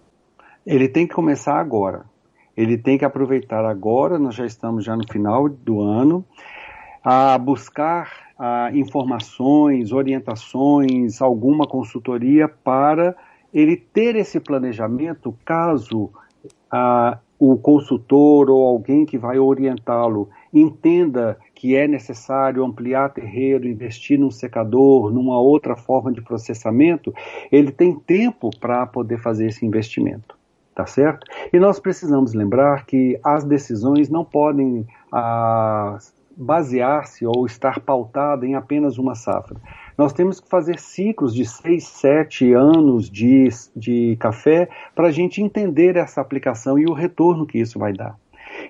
Ele 0.65 0.89
tem 0.89 1.07
que 1.07 1.15
começar 1.15 1.61
agora. 1.61 2.07
Ele 2.57 2.79
tem 2.79 2.97
que 2.97 3.05
aproveitar 3.05 3.63
agora, 3.67 4.19
nós 4.19 4.35
já 4.35 4.47
estamos 4.47 4.87
já 4.87 4.97
no 4.97 5.07
final 5.07 5.51
do 5.51 5.83
ano, 5.83 6.25
a 7.05 7.37
buscar 7.37 8.11
a, 8.39 8.71
informações, 8.73 9.93
orientações, 9.93 11.21
alguma 11.21 11.67
consultoria 11.67 12.49
para 12.49 13.15
ele 13.53 13.77
ter 13.77 14.17
esse 14.17 14.41
planejamento 14.41 15.37
caso 15.45 16.11
a, 16.73 17.19
o 17.39 17.59
consultor 17.59 18.49
ou 18.49 18.65
alguém 18.65 19.05
que 19.05 19.19
vai 19.19 19.39
orientá-lo 19.39 20.31
entenda 20.53 21.39
que 21.55 21.75
é 21.75 21.87
necessário 21.87 22.65
ampliar 22.65 23.13
terreiro, 23.13 23.69
investir 23.69 24.19
num 24.19 24.31
secador, 24.31 25.13
numa 25.13 25.39
outra 25.39 25.77
forma 25.77 26.13
de 26.13 26.23
processamento, 26.23 27.13
ele 27.51 27.73
tem 27.73 27.95
tempo 27.95 28.51
para 28.59 28.87
poder 28.87 29.19
fazer 29.19 29.47
esse 29.47 29.65
investimento. 29.65 30.37
Tá 30.75 30.85
certo? 30.85 31.27
E 31.51 31.59
nós 31.59 31.81
precisamos 31.81 32.35
lembrar 32.35 32.85
que 32.85 33.19
as 33.25 33.45
decisões 33.45 34.11
não 34.11 34.23
podem 34.23 34.87
ah, 35.11 35.97
basear-se 36.37 37.25
ou 37.25 37.47
estar 37.47 37.81
pautadas 37.81 38.47
em 38.47 38.55
apenas 38.55 38.99
uma 38.99 39.15
safra. 39.15 39.57
Nós 39.97 40.13
temos 40.13 40.39
que 40.39 40.49
fazer 40.49 40.79
ciclos 40.79 41.35
de 41.35 41.47
seis, 41.47 41.87
sete 41.87 42.53
anos 42.53 43.09
de, 43.09 43.49
de 43.75 44.17
café 44.17 44.69
para 44.95 45.09
a 45.09 45.11
gente 45.11 45.41
entender 45.41 45.97
essa 45.97 46.21
aplicação 46.21 46.79
e 46.79 46.85
o 46.85 46.93
retorno 46.93 47.47
que 47.47 47.59
isso 47.59 47.79
vai 47.79 47.95
dar. 47.95 48.15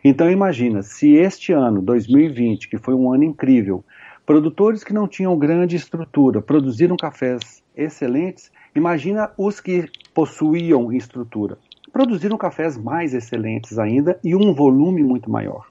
Então 0.04 0.30
imagina, 0.30 0.82
se 0.82 1.14
este 1.14 1.52
ano, 1.52 1.80
2020, 1.82 2.68
que 2.68 2.78
foi 2.78 2.94
um 2.94 3.12
ano 3.12 3.24
incrível, 3.24 3.84
produtores 4.24 4.82
que 4.82 4.92
não 4.92 5.06
tinham 5.06 5.38
grande 5.38 5.76
estrutura 5.76 6.40
produziram 6.40 6.96
cafés 6.96 7.62
excelentes, 7.76 8.50
imagina 8.74 9.30
os 9.36 9.60
que 9.60 9.88
possuíam 10.14 10.92
estrutura. 10.92 11.58
Produziram 11.92 12.36
cafés 12.36 12.76
mais 12.76 13.14
excelentes 13.14 13.78
ainda 13.78 14.18
e 14.22 14.34
um 14.34 14.52
volume 14.52 15.02
muito 15.02 15.30
maior. 15.30 15.66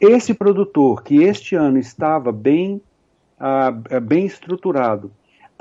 Esse 0.00 0.32
produtor 0.32 1.02
que 1.02 1.22
este 1.22 1.54
ano 1.54 1.78
estava 1.78 2.32
bem, 2.32 2.80
uh, 3.38 4.00
bem 4.00 4.24
estruturado 4.24 5.10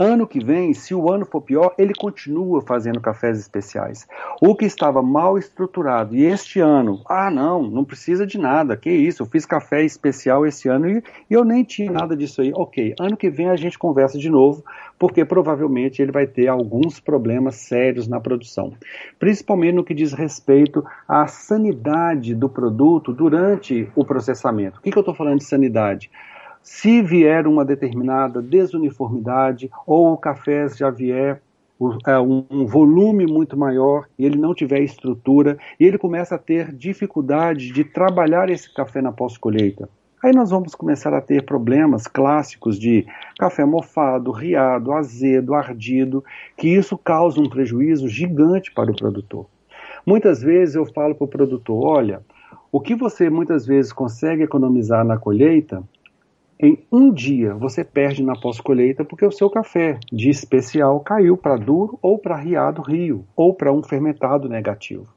Ano 0.02 0.26
que 0.26 0.42
vem, 0.42 0.74
se 0.74 0.96
o 0.96 1.12
ano 1.12 1.26
for 1.26 1.42
pior, 1.42 1.74
ele 1.78 1.94
continua 1.94 2.62
fazendo 2.62 3.02
cafés 3.02 3.38
especiais. 3.38 4.08
O 4.42 4.56
que 4.56 4.64
estava 4.64 5.04
mal 5.04 5.38
estruturado 5.38 6.16
e 6.16 6.24
este 6.24 6.62
ano, 6.62 7.02
ah, 7.06 7.30
não, 7.30 7.64
não 7.64 7.84
precisa 7.84 8.26
de 8.26 8.38
nada, 8.38 8.78
que 8.78 8.90
isso, 8.90 9.24
eu 9.24 9.28
fiz 9.28 9.46
café 9.46 9.84
especial 9.84 10.46
esse 10.46 10.70
ano 10.70 10.90
e, 10.90 11.04
e 11.30 11.34
eu 11.34 11.44
nem 11.44 11.66
tinha 11.66 11.92
nada 11.92 12.16
disso 12.16 12.40
aí. 12.40 12.54
Ok, 12.56 12.96
ano 12.98 13.18
que 13.18 13.30
vem 13.30 13.50
a 13.50 13.58
gente 13.58 13.78
conversa 13.78 14.18
de 14.18 14.30
novo, 14.30 14.64
porque 14.98 15.26
provavelmente 15.26 16.02
ele 16.02 16.14
vai 16.14 16.26
ter 16.26 16.48
alguns 16.48 17.02
problemas 17.02 17.56
sérios 17.56 18.08
na 18.08 18.22
produção, 18.22 18.72
principalmente 19.20 19.76
no 19.76 19.84
que 19.84 19.94
diz 19.94 20.14
respeito 20.14 20.82
à 21.10 21.28
sanidade 21.28 22.34
do 22.34 22.48
produto 22.48 23.12
durante 23.12 23.92
o 23.94 24.06
processamento. 24.06 24.80
O 24.80 24.82
que, 24.82 24.92
que 24.92 24.98
eu 24.98 25.02
estou 25.02 25.14
falando 25.14 25.40
de 25.40 25.44
sanidade? 25.44 26.10
Se 26.62 27.02
vier 27.02 27.48
uma 27.48 27.66
determinada 27.66 28.42
desuniformidade 28.42 29.70
ou 29.86 30.14
o 30.14 30.18
café 30.18 30.68
já 30.70 30.90
vier 30.90 31.42
é, 32.06 32.20
um 32.20 32.66
volume 32.66 33.26
muito 33.26 33.58
maior 33.58 34.06
e 34.18 34.26
ele 34.26 34.38
não 34.38 34.54
tiver 34.54 34.82
estrutura 34.82 35.58
e 35.80 35.86
ele 35.86 35.98
começa 35.98 36.36
a 36.36 36.38
ter 36.38 36.74
dificuldade 36.74 37.72
de 37.72 37.84
trabalhar 37.86 38.50
esse 38.50 38.74
café 38.74 39.02
na 39.02 39.14
pós-colheita. 39.14 39.90
Aí 40.22 40.34
nós 40.34 40.50
vamos 40.50 40.76
começar 40.76 41.14
a 41.14 41.22
ter 41.22 41.46
problemas 41.46 42.06
clássicos 42.06 42.78
de 42.78 43.08
café 43.38 43.64
mofado, 43.64 44.32
riado, 44.32 44.92
azedo, 44.92 45.54
ardido, 45.54 46.22
que 46.58 46.68
isso 46.68 46.98
causa 46.98 47.40
um 47.40 47.48
prejuízo 47.48 48.10
gigante 48.10 48.70
para 48.74 48.92
o 48.92 48.96
produtor. 48.96 49.46
Muitas 50.06 50.42
vezes 50.42 50.76
eu 50.76 50.86
falo 50.86 51.16
para 51.16 51.24
o 51.24 51.30
produtor: 51.30 51.86
olha, 51.86 52.22
o 52.70 52.82
que 52.82 52.96
você 52.96 53.30
muitas 53.30 53.66
vezes 53.66 53.94
consegue 53.94 54.44
economizar 54.44 55.06
na 55.06 55.18
colheita, 55.18 55.82
em 56.62 56.86
um 56.92 57.10
dia 57.10 57.54
você 57.54 57.86
perde 57.86 58.22
na 58.22 58.34
pós-colheita 58.34 59.06
porque 59.06 59.26
o 59.26 59.32
seu 59.32 59.50
café 59.50 59.98
de 60.12 60.30
especial 60.30 61.00
caiu 61.00 61.38
para 61.38 61.56
duro 61.56 61.98
ou 62.02 62.20
para 62.20 62.36
riado 62.36 62.82
rio 62.82 63.26
ou 63.34 63.54
para 63.54 63.72
um 63.72 63.82
fermentado 63.82 64.50
negativo. 64.50 65.08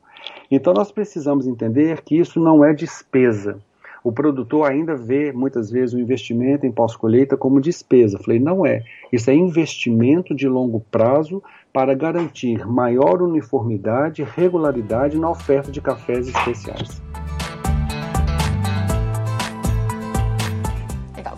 Então 0.48 0.72
nós 0.72 0.92
precisamos 0.92 1.48
entender 1.48 2.02
que 2.02 2.16
isso 2.16 2.38
não 2.38 2.64
é 2.64 2.72
despesa. 2.72 3.58
O 4.04 4.12
produtor 4.12 4.70
ainda 4.70 4.94
vê 4.94 5.32
muitas 5.32 5.68
vezes 5.70 5.94
o 5.94 6.00
investimento 6.00 6.64
em 6.64 6.72
pós-colheita 6.72 7.36
como 7.36 7.60
despesa. 7.60 8.18
Falei, 8.18 8.38
não 8.38 8.64
é. 8.64 8.84
Isso 9.12 9.30
é 9.30 9.34
investimento 9.34 10.34
de 10.34 10.48
longo 10.48 10.80
prazo 10.90 11.42
para 11.72 11.94
garantir 11.94 12.66
maior 12.66 13.20
uniformidade 13.20 14.22
e 14.22 14.24
regularidade 14.24 15.18
na 15.18 15.30
oferta 15.30 15.72
de 15.72 15.80
cafés 15.80 16.28
especiais. 16.28 17.02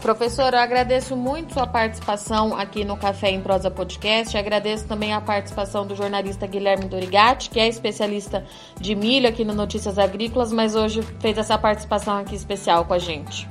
Professor, 0.04 0.52
eu 0.52 0.58
agradeço 0.58 1.16
muito 1.16 1.54
sua 1.54 1.66
participação 1.66 2.54
aqui 2.54 2.84
no 2.84 2.94
Café 2.94 3.30
em 3.30 3.40
Prosa 3.40 3.70
Podcast. 3.70 4.36
Agradeço 4.36 4.86
também 4.86 5.14
a 5.14 5.20
participação 5.22 5.86
do 5.86 5.96
jornalista 5.96 6.46
Guilherme 6.46 6.84
Dorigatti, 6.84 7.48
que 7.48 7.58
é 7.58 7.66
especialista 7.66 8.44
de 8.78 8.94
milho 8.94 9.26
aqui 9.26 9.46
no 9.46 9.54
Notícias 9.54 9.98
Agrícolas, 9.98 10.52
mas 10.52 10.76
hoje 10.76 11.00
fez 11.20 11.38
essa 11.38 11.56
participação 11.56 12.18
aqui 12.18 12.34
especial 12.34 12.84
com 12.84 12.92
a 12.92 12.98
gente. 12.98 13.48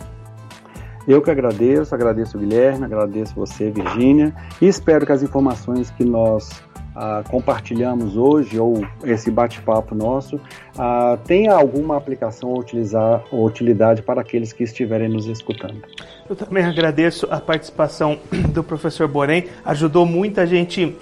Eu 1.08 1.24
que 1.24 1.32
agradeço, 1.32 1.96
agradeço 1.96 2.38
o 2.38 2.40
Guilherme, 2.40 2.86
agradeço 2.86 3.34
você, 3.34 3.72
Virgínia, 3.72 4.32
e 4.62 4.68
espero 4.68 5.08
que 5.08 5.12
as 5.12 5.24
informações 5.24 5.90
que 5.90 6.06
nós 6.06 6.62
ah, 6.96 7.24
compartilhamos 7.30 8.16
hoje, 8.16 8.60
ou 8.60 8.86
esse 9.04 9.32
bate-papo 9.32 9.96
nosso, 9.96 10.40
ah, 10.78 11.18
tenha 11.26 11.54
alguma 11.54 11.98
aplicação 11.98 12.50
ou, 12.50 12.60
utilizar, 12.60 13.24
ou 13.32 13.46
utilidade 13.46 14.02
para 14.02 14.22
aqueles 14.22 14.54
que 14.54 14.64
estiverem 14.64 15.10
nos 15.10 15.26
escutando. 15.26 15.82
Eu 16.30 16.36
também 16.36 16.64
agradeço 16.64 17.28
a 17.30 17.40
participação 17.40 18.20
do 18.54 18.64
professor 18.64 19.08
Borém, 19.08 19.46
ajudou 19.66 20.06
muita 20.06 20.46
gente 20.48 20.96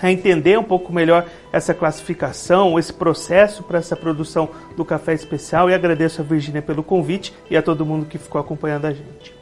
a 0.00 0.10
entender 0.12 0.58
um 0.58 0.62
pouco 0.62 0.92
melhor 0.92 1.26
essa 1.52 1.74
classificação, 1.74 2.78
esse 2.78 2.92
processo 2.92 3.62
para 3.62 3.78
essa 3.78 3.96
produção 3.96 4.48
do 4.76 4.84
café 4.84 5.14
especial 5.14 5.70
e 5.70 5.74
agradeço 5.74 6.20
a 6.20 6.24
Virgínia 6.24 6.62
pelo 6.62 6.82
convite 6.82 7.34
e 7.50 7.56
a 7.56 7.62
todo 7.62 7.86
mundo 7.86 8.06
que 8.06 8.18
ficou 8.18 8.40
acompanhando 8.40 8.86
a 8.86 8.92
gente. 8.92 9.34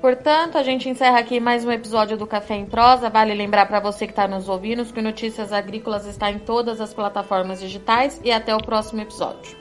Portanto, 0.00 0.56
a 0.56 0.62
gente 0.62 0.88
encerra 0.88 1.18
aqui 1.18 1.40
mais 1.40 1.64
um 1.64 1.72
episódio 1.72 2.16
do 2.16 2.24
Café 2.24 2.54
em 2.54 2.64
Prosa. 2.64 3.10
Vale 3.10 3.34
lembrar 3.34 3.66
para 3.66 3.80
você 3.80 4.06
que 4.06 4.12
está 4.12 4.28
nos 4.28 4.48
ouvindo 4.48 4.84
que 4.84 5.02
Notícias 5.02 5.52
Agrícolas 5.52 6.06
está 6.06 6.30
em 6.30 6.38
todas 6.38 6.80
as 6.80 6.94
plataformas 6.94 7.58
digitais 7.58 8.20
e 8.22 8.30
até 8.30 8.54
o 8.54 8.62
próximo 8.62 9.00
episódio. 9.00 9.57